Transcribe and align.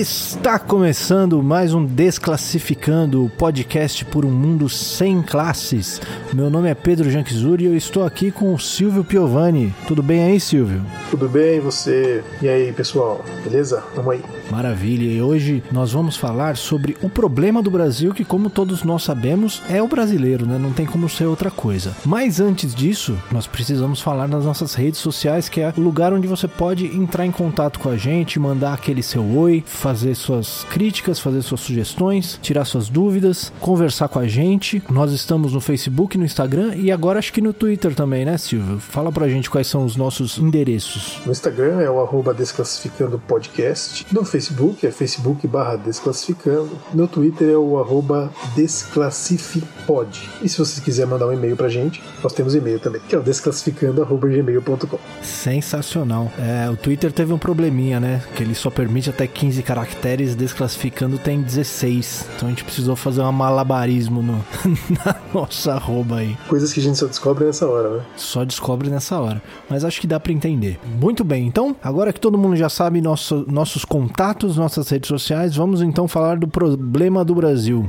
Está 0.00 0.58
começando 0.58 1.42
mais 1.42 1.74
um 1.74 1.84
Desclassificando, 1.84 3.22
o 3.22 3.28
podcast 3.28 4.02
por 4.06 4.24
um 4.24 4.30
mundo 4.30 4.66
sem 4.66 5.20
classes. 5.20 6.00
Meu 6.32 6.48
nome 6.48 6.70
é 6.70 6.74
Pedro 6.74 7.10
Janquizuri 7.10 7.64
e 7.64 7.66
eu 7.66 7.76
estou 7.76 8.02
aqui 8.02 8.30
com 8.30 8.54
o 8.54 8.58
Silvio 8.58 9.04
Piovani. 9.04 9.74
Tudo 9.86 10.02
bem 10.02 10.22
aí, 10.22 10.40
Silvio? 10.40 10.82
Tudo 11.10 11.28
bem, 11.28 11.60
você? 11.60 12.24
E 12.40 12.48
aí, 12.48 12.72
pessoal? 12.72 13.22
Beleza? 13.44 13.84
Vamos 13.94 14.12
aí. 14.14 14.39
Maravilha, 14.50 15.04
e 15.04 15.22
hoje 15.22 15.62
nós 15.70 15.92
vamos 15.92 16.16
falar 16.16 16.56
sobre 16.56 16.96
o 17.02 17.08
problema 17.08 17.62
do 17.62 17.70
Brasil, 17.70 18.12
que, 18.12 18.24
como 18.24 18.50
todos 18.50 18.82
nós 18.82 19.04
sabemos, 19.04 19.62
é 19.70 19.80
o 19.80 19.86
brasileiro, 19.86 20.44
né? 20.44 20.58
Não 20.58 20.72
tem 20.72 20.84
como 20.84 21.08
ser 21.08 21.26
outra 21.26 21.50
coisa. 21.50 21.94
Mas 22.04 22.40
antes 22.40 22.74
disso, 22.74 23.16
nós 23.30 23.46
precisamos 23.46 24.00
falar 24.00 24.26
nas 24.26 24.44
nossas 24.44 24.74
redes 24.74 24.98
sociais, 24.98 25.48
que 25.48 25.60
é 25.60 25.72
o 25.76 25.80
lugar 25.80 26.12
onde 26.12 26.26
você 26.26 26.48
pode 26.48 26.86
entrar 26.86 27.24
em 27.24 27.30
contato 27.30 27.78
com 27.78 27.88
a 27.88 27.96
gente, 27.96 28.40
mandar 28.40 28.74
aquele 28.74 29.02
seu 29.02 29.24
oi, 29.36 29.62
fazer 29.64 30.16
suas 30.16 30.64
críticas, 30.64 31.20
fazer 31.20 31.42
suas 31.42 31.60
sugestões, 31.60 32.38
tirar 32.42 32.64
suas 32.64 32.88
dúvidas, 32.88 33.52
conversar 33.60 34.08
com 34.08 34.18
a 34.18 34.26
gente. 34.26 34.82
Nós 34.90 35.12
estamos 35.12 35.52
no 35.52 35.60
Facebook, 35.60 36.18
no 36.18 36.24
Instagram 36.24 36.74
e 36.74 36.90
agora 36.90 37.20
acho 37.20 37.32
que 37.32 37.40
no 37.40 37.52
Twitter 37.52 37.94
também, 37.94 38.24
né, 38.24 38.36
Silvio? 38.36 38.80
Fala 38.80 39.12
pra 39.12 39.28
gente 39.28 39.48
quais 39.48 39.68
são 39.68 39.84
os 39.84 39.94
nossos 39.94 40.38
endereços. 40.38 41.20
No 41.24 41.30
Instagram 41.30 41.80
é 41.80 41.88
o 41.88 42.00
arroba 42.00 42.34
Desclassificando 42.34 43.20
Podcast. 43.28 44.06
No 44.10 44.24
Facebook 44.24 44.39
é 44.82 44.90
Facebook 44.90 45.46
barra 45.46 45.76
Desclassificando. 45.76 46.70
No 46.94 47.06
Twitter 47.06 47.50
é 47.50 47.56
o 47.56 47.78
arroba 47.78 48.30
Desclassificpod. 48.56 50.28
E 50.42 50.48
se 50.48 50.58
você 50.58 50.80
quiser 50.80 51.06
mandar 51.06 51.26
um 51.26 51.32
e-mail 51.32 51.56
pra 51.56 51.68
gente, 51.68 52.02
nós 52.22 52.32
temos 52.32 52.54
e-mail 52.54 52.78
também, 52.78 53.00
que 53.08 53.14
é 53.14 53.18
o 53.18 53.22
desclassificando.gmail.com. 53.22 54.98
Sensacional. 55.22 56.30
É, 56.38 56.70
o 56.70 56.76
Twitter 56.76 57.12
teve 57.12 57.32
um 57.32 57.38
probleminha, 57.38 58.00
né? 58.00 58.22
Que 58.34 58.42
ele 58.42 58.54
só 58.54 58.70
permite 58.70 59.10
até 59.10 59.26
15 59.26 59.62
caracteres, 59.62 60.34
desclassificando 60.34 61.18
tem 61.18 61.42
16. 61.42 62.26
Então 62.36 62.48
a 62.48 62.50
gente 62.50 62.64
precisou 62.64 62.96
fazer 62.96 63.20
um 63.20 63.32
malabarismo 63.32 64.22
no, 64.22 64.44
na 65.04 65.16
nossa 65.32 65.74
arroba 65.74 66.16
aí. 66.16 66.36
Coisas 66.48 66.72
que 66.72 66.80
a 66.80 66.82
gente 66.82 66.98
só 66.98 67.06
descobre 67.06 67.44
nessa 67.44 67.66
hora, 67.66 67.96
né? 67.96 68.04
Só 68.16 68.44
descobre 68.44 68.88
nessa 68.88 69.18
hora. 69.18 69.42
Mas 69.68 69.84
acho 69.84 70.00
que 70.00 70.06
dá 70.06 70.18
para 70.18 70.32
entender. 70.32 70.78
Muito 71.00 71.24
bem, 71.24 71.46
então, 71.46 71.74
agora 71.82 72.12
que 72.12 72.20
todo 72.20 72.38
mundo 72.38 72.56
já 72.56 72.68
sabe 72.68 73.00
nosso, 73.00 73.44
nossos 73.48 73.84
contatos, 73.84 74.29
nossas 74.56 74.88
redes 74.88 75.08
sociais, 75.08 75.56
vamos 75.56 75.82
então 75.82 76.06
falar 76.06 76.38
do 76.38 76.48
problema 76.48 77.24
do 77.24 77.34
Brasil. 77.34 77.88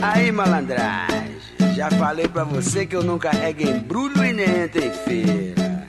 Aí, 0.00 0.32
malandragem, 0.32 1.36
já 1.74 1.90
falei 1.90 2.26
pra 2.28 2.44
você 2.44 2.86
que 2.86 2.96
eu 2.96 3.02
não 3.02 3.18
carrego 3.18 3.62
embrulho 3.62 4.24
e 4.24 4.32
nem 4.32 4.62
entro 4.64 4.84
em 4.84 4.90
feira. 4.90 5.86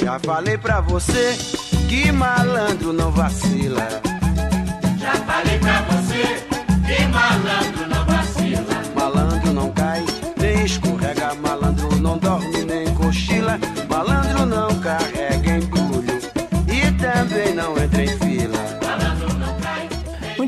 Já 0.00 0.18
falei 0.20 0.56
pra 0.56 0.80
você 0.80 1.36
que 1.88 2.12
malandro 2.12 2.92
não 2.92 3.10
vacila. 3.10 4.05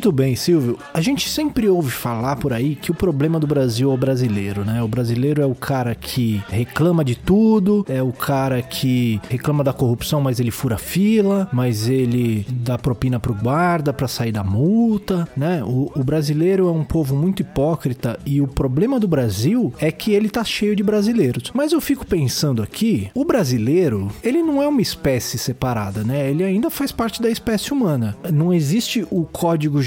Muito 0.08 0.16
bem, 0.16 0.34
Silvio. 0.34 0.78
A 0.94 1.02
gente 1.02 1.28
sempre 1.28 1.68
ouve 1.68 1.90
falar 1.90 2.36
por 2.36 2.50
aí 2.50 2.74
que 2.74 2.90
o 2.90 2.94
problema 2.94 3.38
do 3.38 3.46
Brasil 3.46 3.90
é 3.90 3.94
o 3.94 3.96
brasileiro, 3.96 4.64
né? 4.64 4.82
O 4.82 4.88
brasileiro 4.88 5.42
é 5.42 5.44
o 5.44 5.54
cara 5.54 5.94
que 5.94 6.42
reclama 6.48 7.04
de 7.04 7.14
tudo, 7.14 7.84
é 7.86 8.02
o 8.02 8.10
cara 8.10 8.62
que 8.62 9.20
reclama 9.28 9.62
da 9.62 9.70
corrupção, 9.70 10.18
mas 10.18 10.40
ele 10.40 10.50
fura 10.50 10.78
fila, 10.78 11.46
mas 11.52 11.86
ele 11.86 12.46
dá 12.48 12.78
propina 12.78 13.20
pro 13.20 13.34
guarda 13.34 13.92
pra 13.92 14.08
sair 14.08 14.32
da 14.32 14.42
multa, 14.42 15.28
né? 15.36 15.62
O, 15.62 15.92
o 15.94 16.02
brasileiro 16.02 16.68
é 16.68 16.72
um 16.72 16.84
povo 16.84 17.14
muito 17.14 17.42
hipócrita 17.42 18.18
e 18.24 18.40
o 18.40 18.48
problema 18.48 18.98
do 18.98 19.06
Brasil 19.06 19.74
é 19.78 19.92
que 19.92 20.12
ele 20.12 20.30
tá 20.30 20.42
cheio 20.42 20.74
de 20.74 20.82
brasileiros. 20.82 21.50
Mas 21.52 21.72
eu 21.72 21.82
fico 21.82 22.06
pensando 22.06 22.62
aqui, 22.62 23.10
o 23.14 23.26
brasileiro, 23.26 24.10
ele 24.24 24.42
não 24.42 24.62
é 24.62 24.68
uma 24.68 24.80
espécie 24.80 25.36
separada, 25.36 26.02
né? 26.02 26.30
Ele 26.30 26.44
ainda 26.44 26.70
faz 26.70 26.90
parte 26.90 27.20
da 27.20 27.28
espécie 27.28 27.74
humana. 27.74 28.16
Não 28.32 28.54
existe 28.54 29.06
o 29.10 29.26
código 29.26 29.82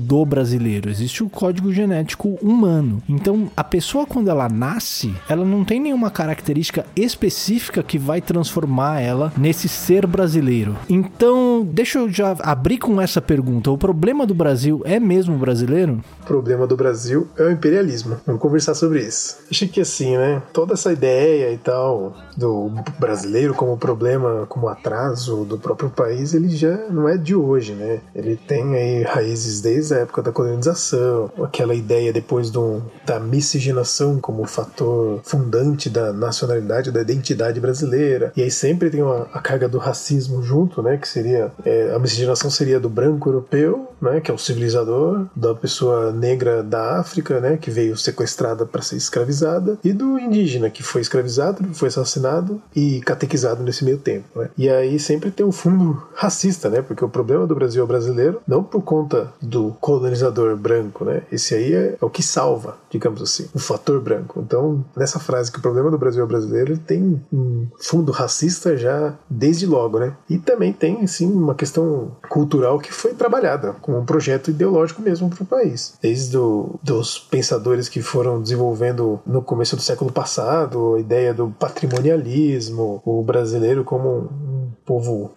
do 0.00 0.24
brasileiro, 0.24 0.90
existe 0.90 1.22
o 1.22 1.28
código 1.28 1.72
genético 1.72 2.38
humano. 2.42 3.02
Então, 3.08 3.50
a 3.56 3.64
pessoa 3.64 4.06
quando 4.06 4.28
ela 4.28 4.48
nasce, 4.48 5.14
ela 5.28 5.44
não 5.44 5.64
tem 5.64 5.80
nenhuma 5.80 6.10
característica 6.10 6.86
específica 6.96 7.82
que 7.82 7.98
vai 7.98 8.20
transformar 8.20 9.00
ela 9.00 9.32
nesse 9.36 9.68
ser 9.68 10.06
brasileiro. 10.06 10.76
Então, 10.88 11.66
deixa 11.70 11.98
eu 11.98 12.10
já 12.10 12.36
abrir 12.40 12.78
com 12.78 13.00
essa 13.00 13.20
pergunta. 13.20 13.70
O 13.70 13.78
problema 13.78 14.26
do 14.26 14.34
Brasil 14.34 14.82
é 14.84 14.98
mesmo 14.98 15.36
brasileiro? 15.36 16.00
O 16.22 16.26
problema 16.26 16.66
do 16.66 16.76
Brasil 16.76 17.28
é 17.36 17.44
o 17.44 17.50
imperialismo. 17.50 18.16
Vamos 18.26 18.40
conversar 18.40 18.74
sobre 18.74 19.00
isso. 19.00 19.38
Acho 19.50 19.68
que 19.68 19.80
assim, 19.80 20.16
né? 20.16 20.42
Toda 20.52 20.74
essa 20.74 20.92
ideia 20.92 21.52
e 21.52 21.58
tal 21.58 22.14
do 22.36 22.70
brasileiro 22.98 23.54
como 23.54 23.76
problema, 23.76 24.46
como 24.48 24.68
atraso 24.68 25.44
do 25.44 25.58
próprio 25.58 25.90
país, 25.90 26.34
ele 26.34 26.48
já 26.48 26.76
não 26.90 27.08
é 27.08 27.16
de 27.16 27.34
hoje, 27.34 27.72
né? 27.72 28.00
Ele 28.14 28.36
tem 28.36 28.74
aí 28.74 29.04
raízes 29.38 29.60
desde 29.60 29.94
a 29.94 29.98
época 29.98 30.22
da 30.22 30.32
colonização, 30.32 31.30
aquela 31.42 31.74
ideia 31.74 32.12
depois 32.12 32.50
do, 32.50 32.82
da 33.06 33.20
miscigenação 33.20 34.18
como 34.18 34.44
fator 34.44 35.20
fundante 35.22 35.88
da 35.88 36.12
nacionalidade, 36.12 36.90
da 36.90 37.00
identidade 37.00 37.60
brasileira. 37.60 38.32
E 38.36 38.42
aí 38.42 38.50
sempre 38.50 38.90
tem 38.90 39.02
uma, 39.02 39.28
a 39.32 39.40
carga 39.40 39.68
do 39.68 39.78
racismo 39.78 40.42
junto, 40.42 40.82
né? 40.82 40.96
Que 40.96 41.08
seria 41.08 41.52
é, 41.64 41.92
a 41.94 41.98
miscigenação 41.98 42.50
seria 42.50 42.80
do 42.80 42.88
branco 42.88 43.28
europeu, 43.28 43.88
né? 44.00 44.20
Que 44.20 44.30
é 44.30 44.34
o 44.34 44.38
civilizador, 44.38 45.26
da 45.34 45.54
pessoa 45.54 46.12
negra 46.12 46.62
da 46.62 46.98
África, 46.98 47.40
né? 47.40 47.56
Que 47.56 47.70
veio 47.70 47.96
sequestrada 47.96 48.66
para 48.66 48.82
ser 48.82 48.96
escravizada, 48.96 49.78
e 49.84 49.92
do 49.92 50.18
indígena 50.18 50.70
que 50.70 50.82
foi 50.82 51.00
escravizado, 51.00 51.62
foi 51.74 51.88
assassinado 51.88 52.60
e 52.74 53.00
catequizado 53.02 53.62
nesse 53.62 53.84
meio 53.84 53.98
tempo. 53.98 54.40
Né? 54.40 54.48
E 54.56 54.68
aí 54.68 54.98
sempre 54.98 55.30
tem 55.30 55.46
um 55.46 55.52
fundo 55.52 56.02
racista, 56.14 56.68
né? 56.68 56.82
Porque 56.82 57.04
o 57.04 57.08
problema 57.08 57.46
do 57.46 57.54
Brasil 57.54 57.82
é 57.82 57.86
brasileiro, 57.86 58.40
não 58.46 58.62
por 58.62 58.82
conta 58.82 59.17
do 59.40 59.76
colonizador 59.80 60.56
branco, 60.56 61.04
né? 61.04 61.22
Esse 61.30 61.54
aí 61.54 61.74
é, 61.74 61.96
é 62.00 62.04
o 62.04 62.10
que 62.10 62.22
salva, 62.22 62.76
digamos 62.90 63.22
assim, 63.22 63.48
o 63.54 63.58
fator 63.58 64.00
branco. 64.00 64.40
Então, 64.44 64.84
nessa 64.96 65.18
frase 65.18 65.50
que 65.50 65.58
o 65.58 65.62
problema 65.62 65.90
do 65.90 65.98
Brasil 65.98 66.22
é 66.22 66.26
brasileiro, 66.26 66.72
ele 66.72 66.80
tem 66.80 67.20
um 67.32 67.66
fundo 67.78 68.12
racista 68.12 68.76
já 68.76 69.14
desde 69.28 69.66
logo, 69.66 69.98
né? 69.98 70.14
E 70.28 70.38
também 70.38 70.72
tem, 70.72 71.02
assim, 71.02 71.30
uma 71.30 71.54
questão 71.54 72.12
cultural 72.28 72.78
que 72.78 72.92
foi 72.92 73.14
trabalhada 73.14 73.74
como 73.80 73.98
um 73.98 74.04
projeto 74.04 74.50
ideológico 74.50 75.02
mesmo 75.02 75.28
para 75.28 75.42
o 75.42 75.46
país. 75.46 75.94
Desde 76.00 76.32
do, 76.32 76.78
dos 76.82 77.18
pensadores 77.18 77.88
que 77.88 78.02
foram 78.02 78.40
desenvolvendo 78.40 79.20
no 79.26 79.42
começo 79.42 79.76
do 79.76 79.82
século 79.82 80.12
passado 80.12 80.94
a 80.94 81.00
ideia 81.00 81.34
do 81.34 81.48
patrimonialismo, 81.58 83.02
o 83.04 83.22
brasileiro 83.22 83.84
como 83.84 84.28
povo, 84.88 85.30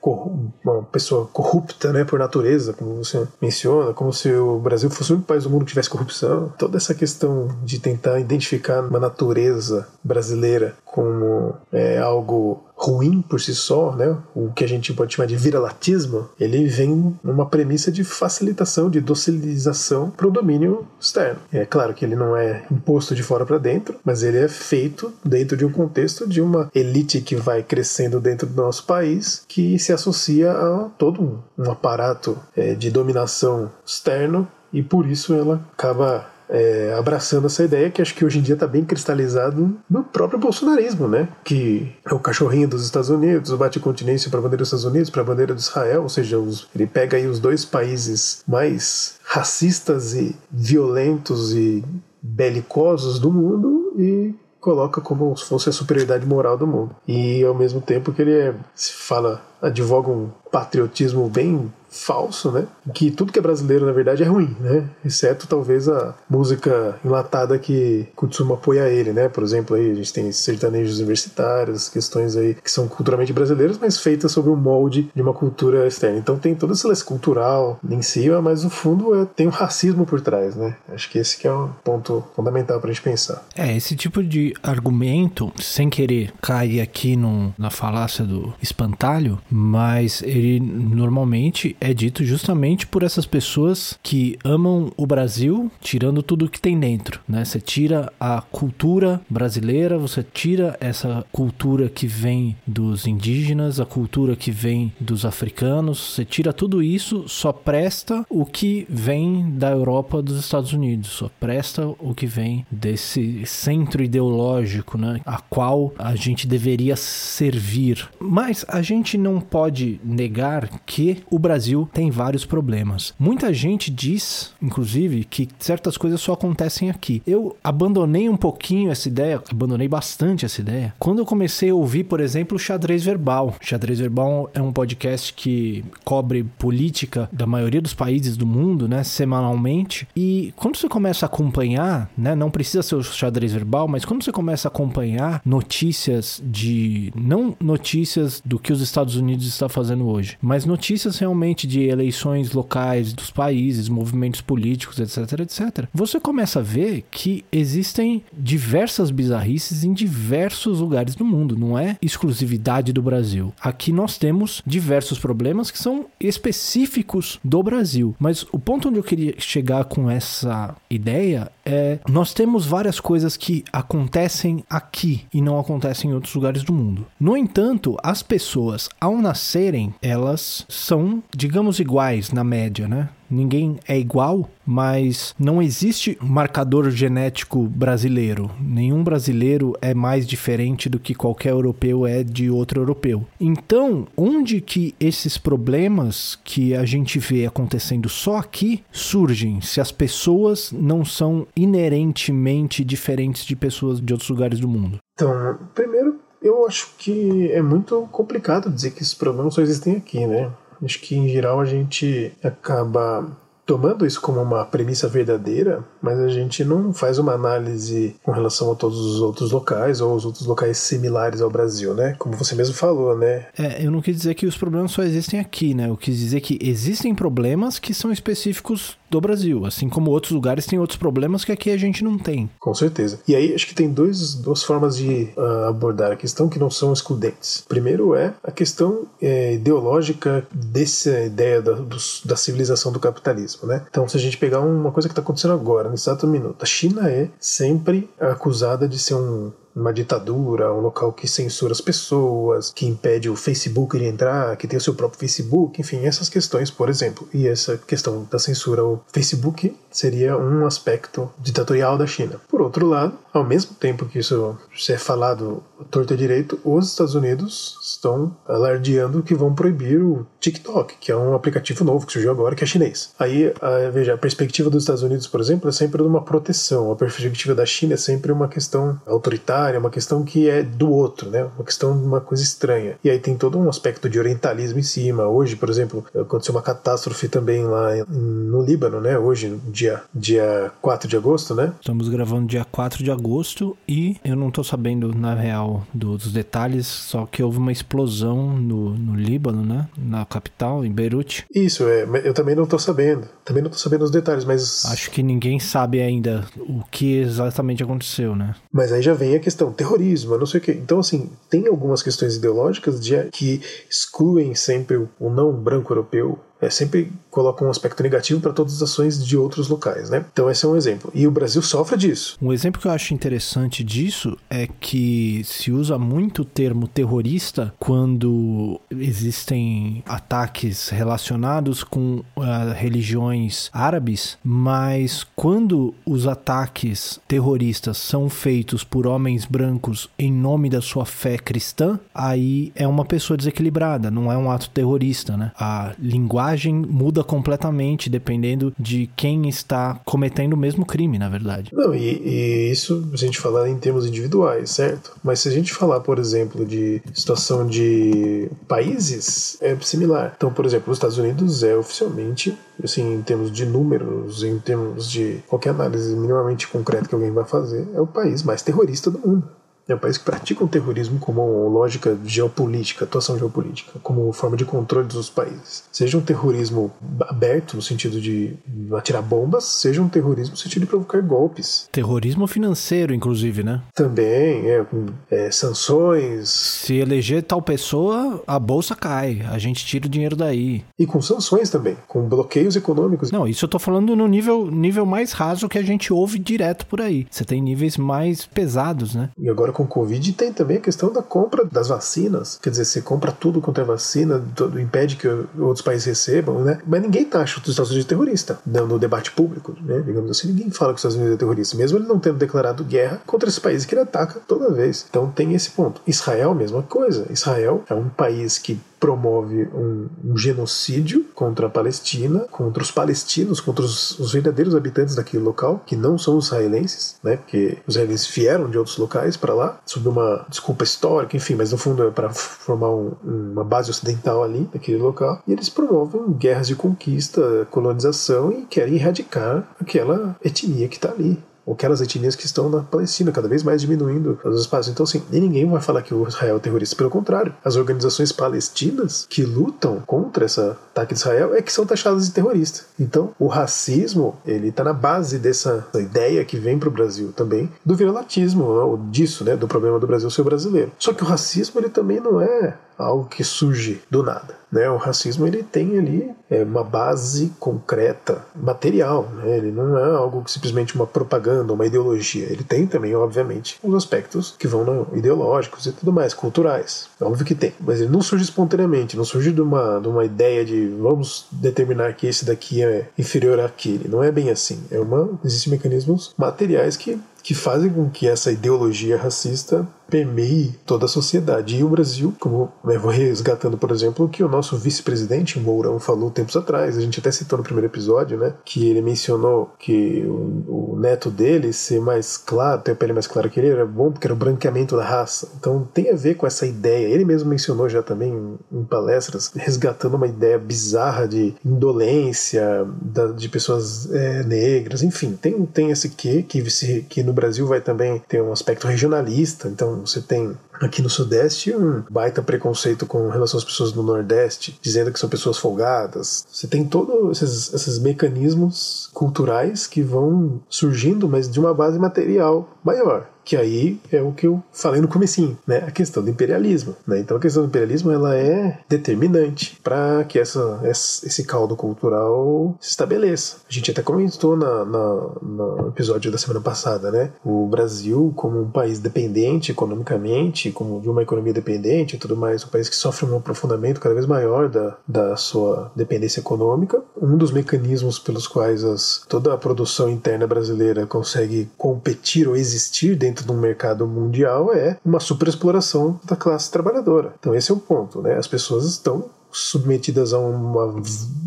uma 0.64 0.84
pessoa 0.84 1.28
corrupta, 1.28 1.92
né, 1.92 2.06
por 2.06 2.18
natureza, 2.18 2.72
como 2.72 3.04
você 3.04 3.28
menciona, 3.42 3.94
como 3.94 4.14
se 4.14 4.34
o 4.34 4.58
Brasil 4.60 4.90
fosse 4.90 5.12
o 5.12 5.16
único 5.16 5.28
país 5.28 5.44
do 5.44 5.50
mundo 5.50 5.66
que 5.66 5.72
tivesse 5.72 5.90
corrupção. 5.90 6.54
Toda 6.58 6.78
essa 6.78 6.96
questão 6.96 7.50
de 7.62 7.80
tentar 7.80 8.18
identificar 8.22 8.80
uma 8.82 9.00
natureza 9.00 9.90
brasileira 10.02 10.74
como 10.86 11.54
é, 11.72 11.98
algo 12.00 12.64
ruim 12.82 13.22
por 13.22 13.40
si 13.40 13.54
só, 13.54 13.96
né? 13.96 14.18
O 14.36 14.52
que 14.52 14.64
a 14.64 14.68
gente 14.68 14.94
pode 14.94 15.14
chamar 15.14 15.28
de 15.28 15.36
viralatismo, 15.36 16.30
ele 16.40 16.66
vem 16.66 17.16
numa 17.24 17.46
premissa 17.46 17.92
de 17.92 18.04
facilitação, 18.04 18.90
de 18.90 19.00
docilização 19.00 20.10
para 20.10 20.28
o 20.28 20.32
domínio 20.32 20.88
externo. 21.00 21.40
É 21.52 21.66
claro 21.66 21.94
que 21.94 22.04
ele 22.04 22.16
não 22.16 22.36
é 22.36 22.64
imposto 22.72 23.14
de 23.14 23.22
fora 23.22 23.46
para 23.46 23.58
dentro, 23.58 23.96
mas 24.04 24.24
ele 24.24 24.38
é 24.38 24.48
feito 24.48 25.14
dentro 25.24 25.56
de 25.56 25.66
um 25.66 25.72
contexto 25.72 26.28
de 26.28 26.42
uma 26.42 26.70
elite 26.74 27.22
que 27.22 27.36
vai 27.36 27.62
crescendo 27.62 28.20
dentro 28.20 28.48
do 28.48 28.62
nosso 28.62 28.86
país, 28.86 29.44
que 29.48 29.78
se 29.78 29.94
associa 29.94 30.52
a 30.52 30.90
todo 30.98 31.44
um, 31.58 31.70
aparato 31.72 32.38
é, 32.56 32.74
de 32.74 32.90
dominação 32.90 33.72
externo 33.86 34.48
e 34.74 34.82
por 34.82 35.06
isso 35.06 35.34
ela 35.34 35.62
acaba 35.74 36.26
é, 36.52 36.94
abraçando 36.98 37.48
essa 37.48 37.64
ideia 37.64 37.90
que 37.90 38.02
acho 38.02 38.14
que 38.14 38.26
hoje 38.26 38.40
em 38.40 38.42
dia 38.42 38.56
está 38.56 38.68
bem 38.68 38.84
cristalizado 38.84 39.76
no 39.90 40.04
próprio 40.04 40.38
bolsonarismo, 40.38 41.08
né? 41.08 41.30
Que 41.44 41.96
é 42.06 42.14
o 42.14 42.20
cachorrinho 42.20 42.68
dos 42.68 42.84
Estados 42.84 43.10
Unidos, 43.10 43.54
bate 43.54 43.80
continência 43.80 44.30
para 44.30 44.40
a 44.40 44.44
bandeira 44.44 44.64
dos 44.64 44.68
Estados 44.68 44.86
Unidos, 44.86 45.10
para 45.10 45.22
a 45.22 45.26
bandeira 45.26 45.56
de 45.56 45.62
Israel, 45.62 46.04
ou 46.04 46.10
seja, 46.10 46.38
os, 46.38 46.68
ele 46.76 46.86
pega 46.86 47.16
aí 47.16 47.26
os 47.26 47.40
dois 47.40 47.64
países 47.64 48.44
mais 48.46 49.16
racistas 49.24 50.14
e 50.14 50.36
violentos 50.52 51.54
e 51.54 51.84
belicosos 52.22 53.18
do 53.18 53.32
mundo 53.32 53.94
e 53.98 54.36
coloca 54.60 55.02
como 55.02 55.36
se 55.36 55.46
fosse 55.46 55.70
a 55.70 55.72
superioridade 55.72 56.26
moral 56.26 56.58
do 56.58 56.68
mundo. 56.68 56.96
E 57.08 57.44
ao 57.44 57.56
mesmo 57.56 57.82
tempo 57.82 58.12
que 58.12 58.22
ele 58.22 58.34
é, 58.34 58.54
se 58.76 58.94
fala 58.94 59.42
advoga 59.62 60.10
um 60.10 60.30
patriotismo 60.52 61.30
bem 61.30 61.72
falso, 61.92 62.52
né? 62.52 62.66
Que 62.94 63.12
tudo 63.12 63.34
que 63.34 63.38
é 63.38 63.42
brasileiro, 63.42 63.86
na 63.86 63.92
verdade, 63.92 64.24
é 64.24 64.26
ruim, 64.26 64.56
né? 64.60 64.90
Exceto 65.04 65.46
talvez 65.46 65.90
a 65.90 66.16
música 66.30 66.98
enlatada 67.04 67.60
que 67.60 68.08
costuma 68.16 68.56
apoiar 68.56 68.88
ele, 68.88 69.12
né? 69.12 69.28
Por 69.28 69.44
exemplo, 69.44 69.76
aí 69.76 69.92
a 69.92 69.96
gente 69.96 70.14
tem 70.14 70.32
sertanejos 70.32 71.00
universitários, 71.00 71.90
questões 71.90 72.38
aí 72.38 72.56
que 72.56 72.72
são 72.72 72.88
culturalmente 72.88 73.34
brasileiras, 73.34 73.78
mas 73.78 74.00
feitas 74.00 74.32
sobre 74.32 74.50
um 74.50 74.56
molde 74.56 75.12
de 75.14 75.22
uma 75.22 75.34
cultura 75.34 75.86
externa. 75.86 76.18
Então 76.18 76.40
tem 76.40 76.56
todo 76.56 76.74
esse 76.74 76.88
lance 76.88 77.04
cultural 77.04 77.78
em 77.88 78.02
si, 78.02 78.30
mas 78.42 78.64
no 78.64 78.70
fundo 78.70 79.14
é, 79.22 79.26
tem 79.26 79.48
um 79.48 79.52
racismo 79.52 80.06
por 80.06 80.22
trás, 80.22 80.56
né? 80.56 80.78
Acho 80.90 81.10
que 81.10 81.20
esse 81.20 81.38
que 81.38 81.48
é 81.48 81.54
um 81.54 81.70
ponto 81.84 82.24
fundamental 82.36 82.80
pra 82.80 82.90
gente 82.90 83.02
pensar. 83.02 83.44
É, 83.56 83.76
esse 83.76 83.96
tipo 83.98 84.24
de 84.24 84.54
argumento, 84.64 85.52
sem 85.60 85.90
querer 85.90 86.34
cair 86.42 86.80
aqui 86.80 87.18
no, 87.18 87.54
na 87.58 87.70
falácia 87.70 88.24
do 88.24 88.54
espantalho, 88.62 89.38
mas 89.52 90.24
ele 90.24 90.60
normalmente 90.60 91.76
é 91.80 91.94
dito 91.94 92.24
justamente 92.24 92.88
por 92.88 93.04
essas 93.04 93.26
pessoas 93.26 94.00
que 94.02 94.38
amam 94.44 94.92
o 94.96 95.06
Brasil, 95.06 95.70
tirando 95.82 96.24
tudo 96.24 96.50
que 96.50 96.62
tem 96.62 96.80
dentro, 96.80 97.20
né? 97.28 97.44
Você 97.44 97.60
tira 97.60 98.12
a 98.20 98.42
cultura 98.42 99.22
brasileira, 99.30 99.98
você 99.98 100.24
tira 100.24 100.78
essa 100.80 101.26
cultura 101.32 101.90
que 101.90 102.08
vem 102.08 102.56
dos 102.66 103.06
indígenas, 103.06 103.80
a 103.80 103.86
cultura 103.86 104.36
que 104.36 104.52
vem 104.52 104.94
dos 105.00 105.26
africanos, 105.26 106.16
você 106.16 106.24
tira 106.24 106.54
tudo 106.54 106.82
isso, 106.82 107.28
só 107.28 107.52
presta 107.52 108.26
o 108.30 108.46
que 108.46 108.86
vem 108.90 109.52
da 109.52 109.70
Europa, 109.72 110.22
dos 110.22 110.40
Estados 110.40 110.72
Unidos, 110.72 111.10
só 111.10 111.30
presta 111.40 111.88
o 112.00 112.14
que 112.16 112.26
vem 112.26 112.66
desse 112.72 113.46
centro 113.46 114.04
ideológico, 114.04 114.98
né, 114.98 115.20
a 115.26 115.40
qual 115.40 115.94
a 115.98 116.16
gente 116.16 116.48
deveria 116.48 116.96
servir. 116.96 118.08
Mas 118.20 118.66
a 118.68 118.82
gente 118.82 119.18
não 119.18 119.41
pode 119.42 120.00
negar 120.04 120.70
que 120.86 121.24
o 121.30 121.40
Brasil 121.40 121.90
tem 121.94 122.10
vários 122.10 122.46
problemas. 122.46 123.14
Muita 123.20 123.54
gente 123.54 123.92
diz, 123.92 124.54
inclusive, 124.62 125.24
que 125.24 125.48
certas 125.60 125.98
coisas 125.98 126.22
só 126.22 126.34
acontecem 126.34 126.90
aqui. 126.90 127.22
Eu 127.26 127.56
abandonei 127.64 128.30
um 128.30 128.38
pouquinho 128.38 128.92
essa 128.92 129.08
ideia, 129.08 129.42
abandonei 129.50 129.88
bastante 129.88 130.46
essa 130.46 130.62
ideia, 130.62 130.94
quando 131.00 131.20
eu 131.20 131.26
comecei 131.26 131.70
a 131.70 131.76
ouvir, 131.76 132.04
por 132.06 132.20
exemplo, 132.20 132.56
o 132.56 132.60
Xadrez 132.60 133.04
Verbal. 133.04 133.56
O 133.62 133.66
Xadrez 133.66 134.00
Verbal 134.00 134.50
é 134.54 134.62
um 134.62 134.72
podcast 134.72 135.34
que 135.34 135.84
cobre 136.04 136.44
política 136.58 137.30
da 137.32 137.46
maioria 137.46 137.82
dos 137.82 137.94
países 137.94 138.38
do 138.38 138.46
mundo, 138.46 138.88
né, 138.88 139.04
semanalmente. 139.04 140.08
E 140.16 140.54
quando 140.56 140.78
você 140.78 140.88
começa 140.88 141.26
a 141.26 141.28
acompanhar, 141.28 142.10
né, 142.18 142.36
não 142.36 142.52
precisa 142.52 142.84
ser 142.84 142.96
o 142.96 143.04
xadrez 143.04 143.54
verbal, 143.54 143.88
mas 143.88 144.06
quando 144.06 144.24
você 144.24 144.32
começa 144.32 144.68
a 144.68 144.72
acompanhar 144.72 145.42
notícias 145.46 146.42
de 146.44 147.12
não 147.16 147.56
notícias 147.60 148.42
do 148.46 148.60
que 148.60 148.74
os 148.74 148.82
Estados 148.82 149.16
Unidos 149.16 149.31
está 149.40 149.70
fazendo 149.70 150.08
hoje, 150.08 150.38
mas 150.42 150.66
notícias 150.66 151.18
realmente 151.20 151.68
de 151.68 151.82
eleições 151.82 152.52
locais 152.52 153.14
dos 153.14 153.32
países, 153.32 153.90
movimentos 153.90 154.42
políticos, 154.42 155.00
etc, 155.00 155.40
etc. 155.42 155.86
Você 155.94 156.20
começa 156.20 156.60
a 156.60 156.64
ver 156.64 157.04
que 157.10 157.44
existem 157.52 158.24
diversas 158.34 159.12
bizarrices 159.12 159.84
em 159.84 159.94
diversos 159.94 160.80
lugares 160.80 161.16
do 161.16 161.26
mundo, 161.26 161.58
não 161.58 161.78
é 161.78 161.98
exclusividade 162.02 162.94
do 162.94 163.02
Brasil. 163.02 163.54
Aqui 163.62 163.92
nós 163.92 164.18
temos 164.18 164.62
diversos 164.66 165.20
problemas 165.20 165.72
que 165.72 165.78
são 165.78 166.06
específicos 166.20 167.40
do 167.44 167.62
Brasil, 167.64 168.16
mas 168.20 168.46
o 168.52 168.60
ponto 168.60 168.90
onde 168.90 169.00
eu 169.00 169.04
queria 169.04 169.36
chegar 169.38 169.86
com 169.86 170.10
essa 170.10 170.76
ideia 170.90 171.52
é 171.72 172.00
nós 172.08 172.34
temos 172.34 172.66
várias 172.66 173.00
coisas 173.00 173.38
que 173.38 173.64
acontecem 173.72 174.64
aqui 174.70 175.26
e 175.34 175.42
não 175.42 175.60
acontecem 175.60 176.12
em 176.12 176.14
outros 176.14 176.34
lugares 176.34 176.64
do 176.64 176.74
mundo. 176.74 177.06
No 177.20 177.36
entanto, 177.38 177.98
as 178.04 178.22
pessoas 178.22 178.90
ao 179.00 179.18
nascerem, 179.18 179.94
elas 180.02 180.66
são, 180.70 181.24
digamos, 181.36 181.80
iguais 181.80 182.32
na 182.32 182.44
média, 182.44 182.88
né? 182.88 183.10
Ninguém 183.32 183.80
é 183.88 183.98
igual, 183.98 184.50
mas 184.66 185.34
não 185.40 185.62
existe 185.62 186.18
marcador 186.22 186.90
genético 186.90 187.64
brasileiro. 187.64 188.52
Nenhum 188.60 189.04
brasileiro 189.04 189.74
é 189.82 189.94
mais 189.94 190.28
diferente 190.28 190.90
do 190.90 191.00
que 191.00 191.16
qualquer 191.16 191.52
europeu 191.52 192.06
é 192.06 192.24
de 192.24 192.50
outro 192.50 192.82
europeu. 192.82 193.26
Então, 193.40 194.06
onde 194.18 194.60
que 194.60 194.94
esses 195.00 195.38
problemas 195.38 196.38
que 196.44 196.76
a 196.76 196.84
gente 196.84 197.18
vê 197.20 197.46
acontecendo 197.46 198.10
só 198.10 198.38
aqui 198.38 198.84
surgem 198.92 199.62
se 199.62 199.80
as 199.80 199.92
pessoas 199.92 200.72
não 200.72 201.06
são 201.06 201.48
inerentemente 201.56 202.84
diferentes 202.84 203.46
de 203.46 203.56
pessoas 203.56 204.02
de 204.02 204.12
outros 204.12 204.30
lugares 204.30 204.60
do 204.60 204.68
mundo? 204.68 204.98
Então, 205.14 205.58
primeiro, 205.74 206.20
eu 206.42 206.66
acho 206.66 206.96
que 206.98 207.52
é 207.52 207.62
muito 207.62 208.08
complicado 208.12 208.70
dizer 208.72 208.92
que 208.92 209.04
esses 209.04 209.14
problemas 209.14 209.54
só 209.54 209.62
existem 209.62 209.96
aqui, 209.96 210.26
né? 210.26 210.52
Acho 210.84 211.00
que 211.00 211.16
em 211.16 211.30
geral 211.30 211.60
a 211.60 211.66
gente 211.66 212.32
acaba 212.44 213.38
tomando 213.66 214.06
isso 214.06 214.20
como 214.20 214.42
uma 214.42 214.66
premissa 214.66 215.08
verdadeira, 215.08 215.84
mas 216.02 216.20
a 216.20 216.28
gente 216.28 216.64
não 216.66 216.92
faz 216.92 217.18
uma 217.18 217.34
análise 217.34 218.16
com 218.22 218.32
relação 218.32 218.72
a 218.72 218.76
todos 218.76 219.00
os 219.00 219.22
outros 219.22 219.52
locais 219.52 220.02
ou 220.02 220.14
os 220.14 220.26
outros 220.26 220.46
locais 220.46 220.78
similares 220.78 221.42
ao 221.42 221.50
Brasil, 221.50 221.94
né? 221.94 222.16
Como 222.20 222.36
você 222.36 222.54
mesmo 222.54 222.76
falou, 222.76 223.18
né? 223.18 223.46
É, 223.58 223.86
eu 223.86 223.90
não 223.90 224.02
quis 224.02 224.18
dizer 224.18 224.36
que 224.36 224.46
os 224.46 224.58
problemas 224.58 224.92
só 224.92 225.04
existem 225.04 225.40
aqui, 225.40 225.74
né? 225.74 225.90
Eu 225.90 225.96
quis 225.96 226.18
dizer 226.18 226.42
que 226.42 226.60
existem 226.62 227.16
problemas 227.16 227.80
que 227.80 227.94
são 227.94 228.12
específicos 228.12 228.98
do 229.12 229.20
Brasil, 229.20 229.66
assim 229.66 229.90
como 229.90 230.10
outros 230.10 230.32
lugares 230.32 230.66
têm 230.66 230.80
outros 230.80 230.98
problemas 230.98 231.44
que 231.44 231.52
aqui 231.52 231.70
a 231.70 231.78
gente 231.78 232.04
não 232.04 232.18
tem. 232.18 232.50
Com 232.60 232.74
certeza. 232.74 233.20
E 233.28 233.36
aí 233.36 233.54
acho 233.54 233.68
que 233.68 233.76
tem 233.76 233.90
dois, 233.90 234.34
duas 234.36 234.64
formas 234.64 234.96
de 234.96 235.30
uh, 235.38 235.70
abordar 235.70 236.12
a 236.12 236.16
questão 236.16 236.48
que 236.48 236.58
não 236.58 236.70
são 236.70 236.94
excludentes. 236.94 237.66
Primeiro 237.68 238.16
é 238.16 238.34
a 238.44 238.52
questão 238.52 239.06
é, 239.22 239.54
ideológica 239.56 240.48
dessa 240.54 241.26
ideia 241.26 241.62
da, 241.62 241.74
do, 241.74 241.98
da 242.26 242.36
civilização 242.36 242.92
do 242.92 243.00
capitalismo, 243.00 243.68
né? 243.68 243.84
Então 243.90 244.08
se 244.08 244.16
a 244.16 244.20
gente 244.20 244.38
pegar 244.38 244.62
uma 244.62 244.92
coisa 244.92 245.10
que 245.10 245.12
está 245.12 245.22
acontecendo 245.22 245.54
agora, 245.54 245.90
nesse 245.90 246.10
exato 246.10 246.26
minuto, 246.26 246.64
a 246.64 246.66
China 246.66 247.10
é 247.10 247.30
sempre 247.40 248.10
acusada 248.20 248.88
de 248.88 248.98
ser 248.98 249.16
um 249.16 249.52
uma 249.76 249.94
ditadura, 249.94 250.74
um 250.74 250.80
local 250.80 251.14
que 251.14 251.28
censura 251.28 251.72
as 251.72 251.82
pessoas, 251.82 252.72
que 252.74 252.86
impede 252.86 253.30
o 253.30 253.36
Facebook 253.36 253.98
de 253.98 254.06
entrar, 254.06 254.56
que 254.58 254.68
tem 254.68 254.78
o 254.78 254.82
seu 254.82 254.94
próprio 254.94 255.20
Facebook, 255.20 255.80
enfim, 255.80 256.06
essas 256.06 256.30
questões, 256.30 256.70
por 256.70 256.90
exemplo. 256.90 257.28
E 257.34 257.48
essa 257.48 257.78
questão 257.78 258.28
da 258.30 258.40
censura 258.40 258.82
ao 258.82 259.04
Facebook 259.12 259.76
seria 259.90 260.38
um 260.38 260.66
aspecto 260.66 261.30
ditatorial 261.40 261.98
da 261.98 262.08
China. 262.08 262.40
Por 262.48 262.62
outro 262.62 262.88
lado, 262.88 263.18
ao 263.34 263.44
mesmo 263.44 263.76
tempo 263.76 264.06
que 264.06 264.20
isso 264.20 264.58
é 264.90 264.98
falado 264.98 265.64
torto 265.90 266.14
e 266.14 266.18
direito, 266.18 266.60
os 266.64 266.90
Estados 266.90 267.16
Unidos 267.16 267.78
estão 267.82 268.36
alardeando 268.48 269.24
que 269.24 269.36
vão 269.36 269.54
proibir 269.54 270.02
o 270.02 270.26
TikTok, 270.40 270.96
que 271.00 271.12
é 271.12 271.16
um 271.16 271.34
aplicativo 271.34 271.84
novo 271.84 272.06
que 272.06 272.14
surgiu 272.14 272.32
agora, 272.32 272.56
que 272.56 272.64
é 272.64 272.68
chinês. 272.68 273.14
Aí, 273.20 273.54
a, 273.62 273.90
veja, 273.90 274.14
a 274.14 274.18
perspectiva 274.18 274.70
dos 274.70 274.84
Estados 274.84 275.04
Unidos, 275.04 275.28
por 275.28 275.42
exemplo, 275.42 275.70
é 275.70 275.72
sempre 275.72 276.02
de 276.02 276.08
uma 276.08 276.22
proteção. 276.22 276.92
A 276.92 276.96
perspectiva 276.96 277.56
da 277.56 277.66
China 277.66 277.94
é 277.94 277.98
sempre 277.98 278.32
uma 278.32 278.48
questão 278.48 279.00
autoritária, 279.06 279.61
uma 279.80 279.90
questão 279.90 280.24
que 280.24 280.50
é 280.50 280.64
do 280.64 280.90
outro, 280.90 281.30
né? 281.30 281.44
Uma 281.44 281.64
questão 281.64 281.98
de 281.98 282.04
uma 282.04 282.22
coisa 282.22 282.44
estranha. 282.44 282.98
E 283.04 283.10
aí 283.10 283.20
tem 283.20 283.36
todo 283.36 283.58
um 283.58 283.70
aspecto 283.70 284.10
de 284.10 284.20
orientalismo 284.20 284.80
em 284.80 284.84
cima. 284.84 285.28
Hoje, 285.28 285.56
por 285.56 285.70
exemplo, 285.70 286.06
aconteceu 286.16 286.54
uma 286.54 286.62
catástrofe 286.62 287.28
também 287.28 287.64
lá 287.64 287.92
no 288.08 288.62
Líbano, 288.62 289.00
né? 289.02 289.18
Hoje, 289.18 289.60
dia, 289.68 290.02
dia 290.14 290.72
4 290.82 291.08
de 291.08 291.16
agosto, 291.18 291.56
né? 291.56 291.74
Estamos 291.80 292.10
gravando 292.10 292.48
dia 292.48 292.66
4 292.66 293.04
de 293.04 293.12
agosto 293.12 293.78
e 293.88 294.18
eu 294.24 294.36
não 294.36 294.52
tô 294.52 294.64
sabendo, 294.64 295.14
na 295.14 295.34
real, 295.34 295.86
dos 295.94 296.32
detalhes, 296.32 296.88
só 296.88 297.26
que 297.26 297.44
houve 297.44 297.58
uma 297.58 297.72
explosão 297.72 298.58
no, 298.58 298.92
no 298.92 299.16
Líbano, 299.16 299.64
né? 299.64 299.88
Na 299.98 300.26
capital, 300.26 300.86
em 300.86 300.92
Beirute. 300.92 301.46
Isso, 301.54 301.88
é. 301.88 302.04
Eu 302.24 302.34
também 302.34 302.56
não 302.56 302.66
tô 302.66 302.78
sabendo. 302.78 303.28
Também 303.44 303.64
não 303.64 303.70
tô 303.70 303.78
sabendo 303.78 304.04
os 304.04 304.12
detalhes, 304.12 304.46
mas. 304.46 304.86
Acho 304.86 305.12
que 305.12 305.24
ninguém 305.24 305.60
sabe 305.60 306.02
ainda 306.02 306.46
o 306.58 306.84
que 306.90 307.18
exatamente 307.18 307.84
aconteceu, 307.84 308.36
né? 308.36 308.56
Mas 308.72 308.92
aí 308.92 309.02
já 309.02 309.14
vem 309.14 309.36
a 309.36 309.40
questão 309.40 309.51
terrorismo, 309.74 310.38
não 310.38 310.46
sei 310.46 310.60
o 310.60 310.64
quê. 310.64 310.72
Então, 310.74 311.00
assim, 311.00 311.30
tem 311.50 311.68
algumas 311.68 312.02
questões 312.02 312.36
ideológicas 312.36 313.00
de, 313.00 313.30
que 313.32 313.62
excluem 313.90 314.56
sempre 314.56 314.98
o 315.20 315.30
não 315.30 315.52
branco 315.54 315.92
europeu 315.92 316.40
é, 316.62 316.70
sempre 316.70 317.12
coloca 317.32 317.66
um 317.66 317.70
aspecto 317.70 318.04
negativo 318.04 318.40
para 318.40 318.54
todas 318.54 318.76
as 318.76 318.84
ações 318.84 319.26
de 319.26 319.36
outros 319.36 319.68
locais, 319.68 320.10
né? 320.10 320.24
Então 320.32 320.50
esse 320.50 320.64
é 320.64 320.68
um 320.68 320.76
exemplo. 320.76 321.12
E 321.16 321.26
o 321.26 321.32
Brasil 321.32 321.62
sofre 321.62 321.98
disso. 321.98 322.38
Um 322.42 322.54
exemplo 322.54 322.80
que 322.80 322.88
eu 322.88 322.92
acho 322.92 323.14
interessante 323.14 323.84
disso 323.84 324.38
é 324.50 324.68
que 324.68 325.42
se 325.44 325.72
usa 325.72 325.98
muito 325.98 326.44
o 326.44 326.46
termo 326.46 326.88
terrorista 326.88 327.74
quando 327.80 328.80
existem 328.92 330.04
ataques 330.06 330.90
relacionados 330.90 331.84
com 331.84 332.18
uh, 332.36 332.74
religiões 332.76 333.70
árabes, 333.74 334.38
mas 334.44 335.26
quando 335.36 335.96
os 336.06 336.28
ataques 336.28 337.20
terroristas 337.28 337.98
são 337.98 338.30
feitos 338.30 338.84
por 338.84 339.08
homens 339.08 339.46
brancos 339.46 340.10
em 340.20 340.32
nome 340.32 340.70
da 340.70 340.82
sua 340.82 341.06
fé 341.06 341.38
cristã, 341.38 342.00
aí 342.14 342.72
é 342.76 342.88
uma 342.88 343.06
pessoa 343.06 343.38
desequilibrada, 343.38 344.12
não 344.12 344.32
é 344.32 344.38
um 344.38 344.52
ato 344.52 344.70
terrorista, 344.70 345.38
né? 345.38 345.52
A 345.58 345.94
linguagem 345.98 346.51
dosagem 346.52 346.74
muda 346.74 347.24
completamente 347.24 348.10
dependendo 348.10 348.74
de 348.78 349.10
quem 349.16 349.48
está 349.48 350.00
cometendo 350.06 350.54
o 350.54 350.58
mesmo 350.58 350.86
crime, 350.86 351.18
na 351.18 351.30
verdade. 351.30 351.72
Não, 351.74 351.94
e, 351.94 352.22
e 352.24 352.72
isso 352.72 353.10
a 353.14 353.18
gente 353.18 353.40
falar 353.40 353.70
em 353.70 353.78
termos 353.78 354.06
individuais, 354.06 354.72
certo? 354.72 355.14
Mas 355.24 355.40
se 355.40 355.50
a 355.50 355.52
gente 355.52 355.74
falar, 355.74 356.02
por 356.02 356.20
exemplo, 356.20 356.66
de 356.66 357.02
situação 357.14 357.66
de 357.66 358.50
países, 358.68 359.58
é 359.62 359.76
similar. 359.82 360.34
Então, 360.36 360.52
por 360.52 360.66
exemplo, 360.66 360.92
os 360.92 360.98
Estados 360.98 361.18
Unidos 361.18 361.64
é 361.64 361.76
oficialmente, 361.76 362.58
assim, 362.84 363.16
em 363.16 363.22
termos 363.22 363.52
de 363.52 363.66
números, 363.66 364.44
em 364.44 364.60
termos 364.60 365.10
de 365.10 365.40
qualquer 365.48 365.70
análise 365.70 366.16
minimamente 366.16 366.68
concreta 366.68 367.08
que 367.08 367.16
alguém 367.16 367.32
vai 367.32 367.46
fazer, 367.46 367.88
é 367.94 368.02
o 368.02 368.08
país 368.08 368.44
mais 368.44 368.62
terrorista 368.62 369.10
do 369.10 369.20
mundo. 369.20 369.61
É 369.92 369.96
um 369.96 370.00
país 370.00 370.18
que 370.18 370.24
pratica 370.24 370.64
o 370.64 370.68
terrorismo 370.70 371.20
como 371.20 371.68
lógica 371.68 372.18
geopolítica, 372.24 373.04
atuação 373.04 373.38
geopolítica, 373.38 374.00
como 374.02 374.32
forma 374.32 374.56
de 374.56 374.64
controle 374.64 375.06
dos 375.06 375.30
países. 375.30 375.84
Seja 375.92 376.18
um 376.18 376.22
terrorismo 376.22 376.90
aberto, 377.28 377.76
no 377.76 377.82
sentido 377.82 378.22
de 378.22 378.56
atirar 378.96 379.22
bombas, 379.22 379.66
seja 379.66 380.02
um 380.02 380.08
terrorismo 380.08 380.52
no 380.52 380.58
sentido 380.58 380.84
de 380.84 380.88
provocar 380.88 381.22
golpes. 381.22 381.90
Terrorismo 381.92 382.48
financeiro, 382.48 383.14
inclusive, 383.14 383.64
né? 383.64 383.82
Também, 383.94 384.70
é, 384.70 384.82
com 384.86 385.08
é, 385.30 385.52
sanções. 385.52 386.50
Se 386.50 386.96
eleger 386.96 387.44
tal 387.44 387.62
pessoa, 387.62 388.42
a 388.48 388.58
bolsa 388.58 388.96
cai, 388.96 389.42
a 389.52 389.58
gente 389.58 389.86
tira 389.86 390.06
o 390.06 390.10
dinheiro 390.10 390.38
daí. 390.38 390.86
E 390.98 391.06
com 391.06 391.22
sanções 391.22 391.70
também, 391.70 391.98
com 392.08 392.30
bloqueios 392.30 392.78
econômicos. 392.78 393.30
Não, 393.30 393.46
isso 393.46 393.66
eu 393.66 393.70
tô 393.70 393.78
falando 393.78 394.16
no 394.16 394.28
nível, 394.28 394.72
nível 394.72 395.06
mais 395.06 395.34
raso 395.34 395.68
que 395.68 395.78
a 395.78 395.84
gente 395.84 396.14
ouve 396.14 396.40
direto 396.40 396.86
por 396.86 397.02
aí. 397.02 397.28
Você 397.30 397.44
tem 397.44 397.62
níveis 397.62 397.98
mais 397.98 398.46
pesados, 398.46 399.14
né? 399.14 399.30
E 399.38 399.50
agora 399.50 399.74
com 399.74 399.81
o 399.82 399.88
Covid 399.88 400.34
tem 400.34 400.54
também 400.54 400.78
a 400.78 400.82
questão 400.82 401.12
da 401.12 401.22
compra 401.22 401.66
das 401.66 401.88
vacinas. 401.88 402.60
Quer 402.62 402.70
dizer, 402.70 402.86
você 402.86 403.02
compra 403.02 403.32
tudo 403.32 403.62
contra 403.62 403.84
a 403.84 403.88
vacina, 403.88 404.42
tudo 404.56 404.80
impede 404.80 405.16
que 405.16 405.28
outros 405.60 405.82
países 405.82 406.06
recebam, 406.06 406.64
né? 406.64 406.80
Mas 406.86 407.02
ninguém 407.02 407.26
taxa 407.26 407.60
os 407.60 407.68
Estados 407.68 407.92
Unidos 407.92 408.06
de 408.06 408.10
terrorista 408.10 408.60
no, 408.66 408.88
no 408.88 409.00
debate 409.00 409.32
público, 409.32 409.76
né? 409.82 410.02
Digamos 410.06 410.32
assim, 410.32 410.50
ninguém 410.50 410.72
fala 410.72 410.94
que 410.94 410.98
os 410.98 411.00
Estados 411.02 411.18
Unidos 411.18 411.36
é 411.36 411.38
terrorista, 411.38 411.78
mesmo 411.78 411.98
ele 411.98 412.08
não 412.08 412.20
tendo 412.20 412.38
declarado 412.38 412.84
guerra 412.84 413.22
contra 413.26 413.50
esses 413.50 413.60
países 413.60 413.86
que 413.86 413.94
ele 413.94 414.02
ataca 414.02 414.40
toda 414.48 414.72
vez. 414.72 415.06
Então 415.10 415.30
tem 415.30 415.54
esse 415.54 415.72
ponto. 415.72 416.02
Israel, 416.06 416.54
mesma 416.54 416.84
coisa. 416.84 417.26
Israel 417.30 417.84
é 417.90 417.94
um 417.94 418.10
país 418.10 418.58
que 418.58 418.80
promove 419.02 419.68
um, 419.74 420.08
um, 420.24 420.38
genocídio 420.38 421.26
contra 421.34 421.66
a 421.66 421.70
Palestina, 421.70 422.42
contra 422.52 422.84
os 422.84 422.92
palestinos, 422.92 423.60
contra 423.60 423.84
os, 423.84 424.20
os, 424.20 424.32
verdadeiros 424.32 424.76
habitantes 424.76 425.16
daquele 425.16 425.42
local, 425.42 425.82
que 425.88 425.96
não 425.96 426.20
são 426.20 426.38
os 426.38 426.46
israelenses, 426.46 427.16
né? 427.24 427.36
Porque 427.36 427.80
os 427.88 427.96
israelenses 427.96 428.28
vieram 428.28 428.70
de 428.70 428.78
outros 428.78 428.98
locais 428.98 429.36
para 429.36 429.56
lá, 429.56 429.80
sob 429.88 430.08
uma 430.08 430.46
desculpa 430.48 430.84
histórica, 430.84 431.36
enfim, 431.36 431.56
mas 431.56 431.72
no 431.72 431.80
fundo 431.80 432.08
é 432.08 432.12
para 432.12 432.30
formar 432.30 432.92
um, 432.92 433.14
uma 433.24 433.64
base 433.64 433.90
ocidental 433.90 434.44
ali, 434.44 434.70
naquele 434.72 435.00
local. 435.00 435.42
E 435.48 435.52
eles 435.52 435.68
promovem 435.68 436.32
guerras 436.34 436.68
de 436.68 436.76
conquista, 436.76 437.68
colonização 437.72 438.52
e 438.52 438.68
querem 438.68 438.94
erradicar 438.96 439.68
aquela 439.80 440.36
etnia 440.44 440.88
que 440.88 440.98
está 440.98 441.10
ali 441.10 441.42
ou 441.66 441.74
aquelas 441.74 442.02
etnias 442.02 442.36
que 442.36 442.46
estão 442.46 442.70
na 442.70 442.82
Palestina, 442.82 443.32
cada 443.32 443.48
vez 443.48 443.64
mais 443.64 443.82
diminuindo 443.82 444.40
os 444.44 444.62
espaços. 444.62 444.92
Então, 444.92 445.04
assim, 445.04 445.22
ninguém 445.32 445.70
vai 445.70 445.82
falar 445.82 446.02
que 446.02 446.14
o 446.14 446.28
Israel 446.28 446.58
é 446.58 446.60
terrorista. 446.60 446.96
Pelo 446.96 447.10
contrário, 447.10 447.54
as 447.64 447.76
organizações 447.76 448.32
palestinas 448.32 449.26
que 449.30 449.44
lutam 449.44 450.02
contra 450.06 450.46
esse 450.46 450.60
ataque 450.60 451.14
de 451.14 451.20
Israel 451.20 451.56
é 451.56 451.62
que 451.62 451.72
são 451.72 451.86
taxadas 451.86 452.26
de 452.28 452.34
terrorista. 452.34 452.86
Então, 453.00 453.32
o 453.40 453.48
racismo, 453.48 454.36
ele 454.46 454.70
está 454.70 454.84
na 454.84 454.94
base 454.94 455.38
dessa 455.38 455.88
ideia 455.96 456.44
que 456.44 456.58
vem 456.58 456.78
para 456.78 456.90
o 456.90 456.92
Brasil 456.92 457.32
também, 457.36 457.70
do 457.86 457.96
viralatismo, 457.96 458.64
ou 458.64 458.98
disso, 458.98 459.44
né, 459.44 459.56
do 459.56 459.68
problema 459.68 460.00
do 460.00 460.08
Brasil 460.08 460.30
ser 460.30 460.44
brasileiro. 460.44 460.92
Só 460.98 461.14
que 461.14 461.24
o 461.24 461.28
racismo, 461.28 461.80
ele 461.80 461.90
também 461.90 462.20
não 462.20 462.42
é 462.42 462.76
algo 463.02 463.26
que 463.26 463.44
surge 463.44 464.02
do 464.10 464.24
nada. 464.24 464.62
Né? 464.72 464.90
O 464.90 464.98
racismo 464.98 465.46
ele 465.46 465.64
tem 465.64 466.00
ali 466.00 466.32
é, 466.50 466.64
uma 466.64 466.84
base 466.84 467.52
concreta, 467.60 468.46
material. 468.56 469.30
Né? 469.36 469.58
Ele 469.58 469.72
não 469.72 469.98
é 469.98 470.16
algo 470.16 470.44
que 470.44 470.52
simplesmente 470.52 470.96
uma 470.96 471.06
propaganda, 471.06 471.74
uma 471.74 471.86
ideologia. 471.86 472.46
Ele 472.46 472.64
tem 472.64 472.88
também, 472.88 473.14
obviamente, 473.14 473.78
os 473.84 473.94
aspectos 473.94 474.56
que 474.58 474.68
vão 474.68 474.86
no, 474.86 475.18
ideológicos 475.18 475.86
e 475.86 475.92
tudo 475.92 476.14
mais, 476.14 476.34
culturais. 476.34 477.10
Óbvio 477.20 477.46
que 477.46 477.56
tem, 477.56 477.74
mas 477.80 478.00
ele 478.00 478.10
não 478.10 478.22
surge 478.22 478.46
espontaneamente, 478.46 479.18
não 479.18 479.26
surge 479.26 479.52
de 479.52 479.62
uma, 479.62 480.00
de 480.00 480.08
uma 480.08 480.24
ideia 480.24 480.64
de 480.64 480.88
vamos 480.88 481.48
determinar 481.52 482.14
que 482.14 482.28
esse 482.28 482.46
daqui 482.46 482.82
é 482.82 483.10
inferior 483.18 483.60
àquele. 483.60 484.08
Não 484.08 484.24
é 484.24 484.32
bem 484.32 484.50
assim. 484.50 484.82
É 484.90 485.00
uma, 485.00 485.30
existem 485.44 485.72
mecanismos 485.72 486.34
materiais 486.38 486.96
que 486.96 487.20
que 487.44 487.54
fazem 487.54 487.90
com 487.90 488.10
que 488.10 488.28
essa 488.28 488.52
ideologia 488.52 489.18
racista 489.18 489.88
permeie 490.12 490.76
toda 490.86 491.06
a 491.06 491.08
sociedade. 491.08 491.78
E 491.78 491.84
o 491.84 491.90
Brasil, 491.90 492.36
como 492.38 492.72
eu 492.84 493.00
vou 493.00 493.10
resgatando, 493.10 493.78
por 493.78 493.92
exemplo, 493.92 494.26
o 494.26 494.30
que 494.30 494.44
o 494.44 494.50
nosso 494.50 494.78
vice-presidente 494.78 495.58
Mourão 495.58 496.00
falou 496.00 496.30
tempos 496.30 496.58
atrás, 496.58 496.98
a 496.98 497.02
gente 497.02 497.20
até 497.20 497.32
citou 497.32 497.58
no 497.58 497.64
primeiro 497.64 497.88
episódio, 497.88 498.38
né, 498.38 498.54
que 498.66 498.90
ele 498.90 499.02
mencionou 499.02 499.72
que 499.80 500.24
o, 500.26 500.92
o 500.94 501.00
neto 501.00 501.32
dele 501.32 501.72
ser 501.72 502.02
mais 502.02 502.36
claro, 502.36 502.82
ter 502.82 502.92
a 502.92 502.96
pele 502.96 503.14
mais 503.14 503.26
clara 503.26 503.48
que 503.48 503.60
ele, 503.60 503.70
era 503.70 503.86
bom 503.86 504.12
porque 504.12 504.28
era 504.28 504.34
o 504.34 504.38
branqueamento 504.38 504.98
da 504.98 505.06
raça. 505.06 505.50
Então 505.58 505.88
tem 505.94 506.12
a 506.12 506.16
ver 506.16 506.36
com 506.36 506.46
essa 506.46 506.66
ideia. 506.66 507.08
Ele 507.08 507.24
mesmo 507.24 507.50
mencionou 507.50 507.88
já 507.88 508.04
também 508.04 508.58
em, 508.72 508.84
palestras, 508.84 509.52
resgatando 509.56 510.16
uma 510.16 510.28
ideia 510.28 510.60
bizarra 510.60 511.26
de 511.26 511.56
indolência 511.64 512.86
da, 513.02 513.28
de 513.28 513.48
pessoas 513.48 514.12
é, 514.12 514.44
negras, 514.44 515.02
enfim, 515.02 515.38
tem, 515.42 515.66
tem 515.66 515.92
esse 515.92 516.10
quê 516.10 516.44
que, 516.44 516.62
que 517.08 517.24
no 517.24 517.32
Brasil 517.32 517.66
vai 517.66 517.80
também 517.80 518.22
ter 518.28 518.42
um 518.42 518.52
aspecto 518.52 518.88
regionalista, 518.88 519.70
então 519.70 520.01
você 520.02 520.22
tem 520.22 520.58
aqui 520.74 521.02
no 521.02 521.10
Sudeste 521.10 521.76
um 521.76 522.04
baita 522.10 522.42
preconceito 522.42 523.06
com 523.06 523.30
relação 523.30 523.58
às 523.58 523.64
pessoas 523.64 523.92
do 523.92 524.04
Nordeste, 524.04 524.78
dizendo 524.82 525.12
que 525.12 525.20
são 525.20 525.30
pessoas 525.30 525.58
folgadas. 525.58 526.46
Você 526.52 526.68
tem 526.68 526.86
todos 526.86 527.42
esses, 527.42 527.74
esses 527.74 528.00
mecanismos 528.00 529.10
culturais 529.14 529.88
que 529.88 530.02
vão 530.02 530.62
surgindo, 530.70 531.30
mas 531.30 531.50
de 531.50 531.60
uma 531.60 531.74
base 531.74 531.98
material 532.00 532.78
maior 532.84 533.31
que 533.44 533.56
aí 533.56 534.00
é 534.12 534.22
o 534.22 534.32
que 534.32 534.48
eu 534.48 534.64
falei 534.72 535.02
no 535.02 535.08
comecinho, 535.08 535.58
né? 535.66 535.84
A 535.88 535.92
questão 535.92 536.24
do 536.24 536.30
imperialismo, 536.30 536.96
né? 537.08 537.20
Então 537.20 537.38
a 537.38 537.40
questão 537.40 537.64
do 537.64 537.68
imperialismo 537.70 538.12
ela 538.12 538.36
é 538.36 538.80
determinante 538.88 539.80
para 539.84 540.24
que 540.24 540.40
essa, 540.40 540.80
esse 540.84 541.44
caldo 541.44 541.76
cultural 541.76 542.76
se 542.80 542.92
estabeleça. 542.92 543.58
A 543.70 543.74
gente 543.74 543.92
até 543.92 544.02
comentou 544.02 544.56
na, 544.56 544.86
na, 544.86 545.30
no 545.42 545.88
episódio 545.90 546.32
da 546.32 546.38
semana 546.38 546.62
passada, 546.62 547.12
né? 547.12 547.32
O 547.44 547.68
Brasil 547.68 548.32
como 548.36 548.62
um 548.62 548.70
país 548.70 549.00
dependente 549.00 549.72
economicamente, 549.72 550.72
como 550.72 551.02
de 551.02 551.10
uma 551.10 551.24
economia 551.24 551.54
dependente 551.54 552.16
e 552.16 552.20
tudo 552.20 552.36
mais, 552.36 552.64
um 552.64 552.68
país 552.68 552.90
que 552.90 552.96
sofre 552.96 553.26
um 553.26 553.38
aprofundamento 553.38 554.00
cada 554.00 554.14
vez 554.14 554.26
maior 554.26 554.70
da, 554.70 554.98
da 555.08 555.36
sua 555.36 555.92
dependência 555.96 556.40
econômica. 556.40 557.02
Um 557.20 557.38
dos 557.38 557.52
mecanismos 557.52 558.20
pelos 558.20 558.48
quais 558.48 558.84
as, 558.84 559.22
toda 559.28 559.54
a 559.54 559.58
produção 559.58 560.10
interna 560.10 560.48
brasileira 560.48 561.06
consegue 561.06 561.70
competir 561.78 562.48
ou 562.48 562.56
existir 562.56 563.16
dentro 563.16 563.31
dentro 563.32 563.46
de 563.46 563.52
um 563.52 563.60
mercado 563.60 564.06
mundial 564.06 564.74
é 564.74 564.98
uma 565.06 565.20
superexploração 565.20 566.20
da 566.26 566.36
classe 566.36 566.70
trabalhadora. 566.70 567.34
Então 567.40 567.56
esse 567.56 567.72
é 567.72 567.74
o 567.74 567.78
ponto, 567.78 568.22
né? 568.22 568.36
As 568.36 568.48
pessoas 568.48 568.86
estão 568.86 569.30
submetidas 569.52 570.34
a 570.34 570.40
uma 570.40 571.02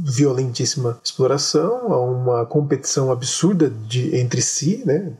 violentíssima 0.04 0.98
exploração, 1.02 1.92
a 1.92 2.00
uma 2.00 2.46
competição 2.46 3.10
absurda 3.10 3.70
de, 3.88 4.16
entre 4.16 4.42
si, 4.42 4.82
né? 4.84 5.12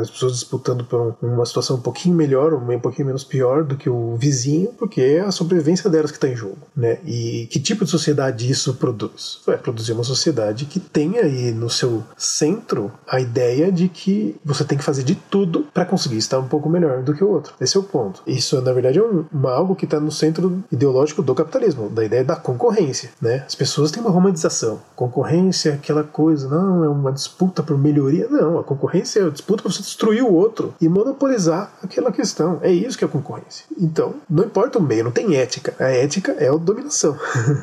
As 0.00 0.10
pessoas 0.10 0.34
disputando 0.34 0.84
por 0.84 1.16
uma 1.20 1.44
situação 1.44 1.76
um 1.76 1.80
pouquinho 1.80 2.14
melhor, 2.14 2.54
um 2.54 2.80
pouquinho 2.80 3.06
menos 3.06 3.24
pior 3.24 3.64
do 3.64 3.76
que 3.76 3.90
o 3.90 4.16
vizinho, 4.16 4.72
porque 4.78 5.00
é 5.00 5.20
a 5.20 5.32
sobrevivência 5.32 5.90
delas 5.90 6.10
que 6.10 6.16
está 6.16 6.28
em 6.28 6.36
jogo, 6.36 6.58
né? 6.76 6.98
E 7.04 7.48
que 7.50 7.58
tipo 7.58 7.84
de 7.84 7.90
sociedade 7.90 8.48
isso 8.50 8.74
produz? 8.74 9.40
Produzir 9.62 9.92
uma 9.92 10.04
sociedade 10.04 10.66
que 10.66 10.78
tenha 10.78 11.22
aí 11.22 11.52
no 11.52 11.68
seu 11.68 12.04
centro 12.16 12.92
a 13.06 13.20
ideia 13.20 13.72
de 13.72 13.88
que 13.88 14.36
você 14.44 14.64
tem 14.64 14.78
que 14.78 14.84
fazer 14.84 15.02
de 15.02 15.14
tudo 15.14 15.66
para 15.74 15.84
conseguir 15.84 16.18
estar 16.18 16.38
um 16.38 16.48
pouco 16.48 16.68
melhor 16.68 17.02
do 17.02 17.14
que 17.14 17.24
o 17.24 17.30
outro. 17.30 17.54
Esse 17.60 17.76
é 17.76 17.80
o 17.80 17.82
ponto. 17.82 18.22
Isso, 18.26 18.60
na 18.60 18.72
verdade, 18.72 18.98
é 18.98 19.02
um, 19.02 19.24
uma, 19.32 19.52
algo 19.52 19.74
que 19.74 19.84
está 19.84 19.98
no 19.98 20.12
centro 20.12 20.62
ideológico 20.70 21.22
do 21.22 21.34
capitalismo, 21.34 21.88
da 21.90 22.04
ideia 22.04 22.24
da 22.28 22.36
concorrência, 22.36 23.10
né? 23.22 23.42
As 23.46 23.54
pessoas 23.54 23.90
têm 23.90 24.02
uma 24.02 24.10
romantização. 24.10 24.82
Concorrência 24.94 25.70
é 25.70 25.72
aquela 25.72 26.04
coisa, 26.04 26.46
não, 26.46 26.84
é 26.84 26.88
uma 26.88 27.10
disputa 27.10 27.62
por 27.62 27.78
melhoria. 27.78 28.28
Não, 28.28 28.58
a 28.58 28.62
concorrência 28.62 29.20
é 29.20 29.24
a 29.24 29.30
disputa 29.30 29.62
para 29.62 29.72
você 29.72 29.80
destruir 29.80 30.22
o 30.22 30.34
outro 30.34 30.74
e 30.78 30.90
monopolizar 30.90 31.72
aquela 31.82 32.12
questão. 32.12 32.58
É 32.60 32.70
isso 32.70 32.98
que 32.98 33.04
é 33.04 33.08
a 33.08 33.10
concorrência. 33.10 33.64
Então, 33.78 34.16
não 34.28 34.44
importa 34.44 34.78
o 34.78 34.82
meio, 34.82 35.04
não 35.04 35.10
tem 35.10 35.36
ética. 35.36 35.74
A 35.78 35.88
ética 35.88 36.32
é 36.32 36.48
a 36.48 36.56
dominação. 36.56 37.16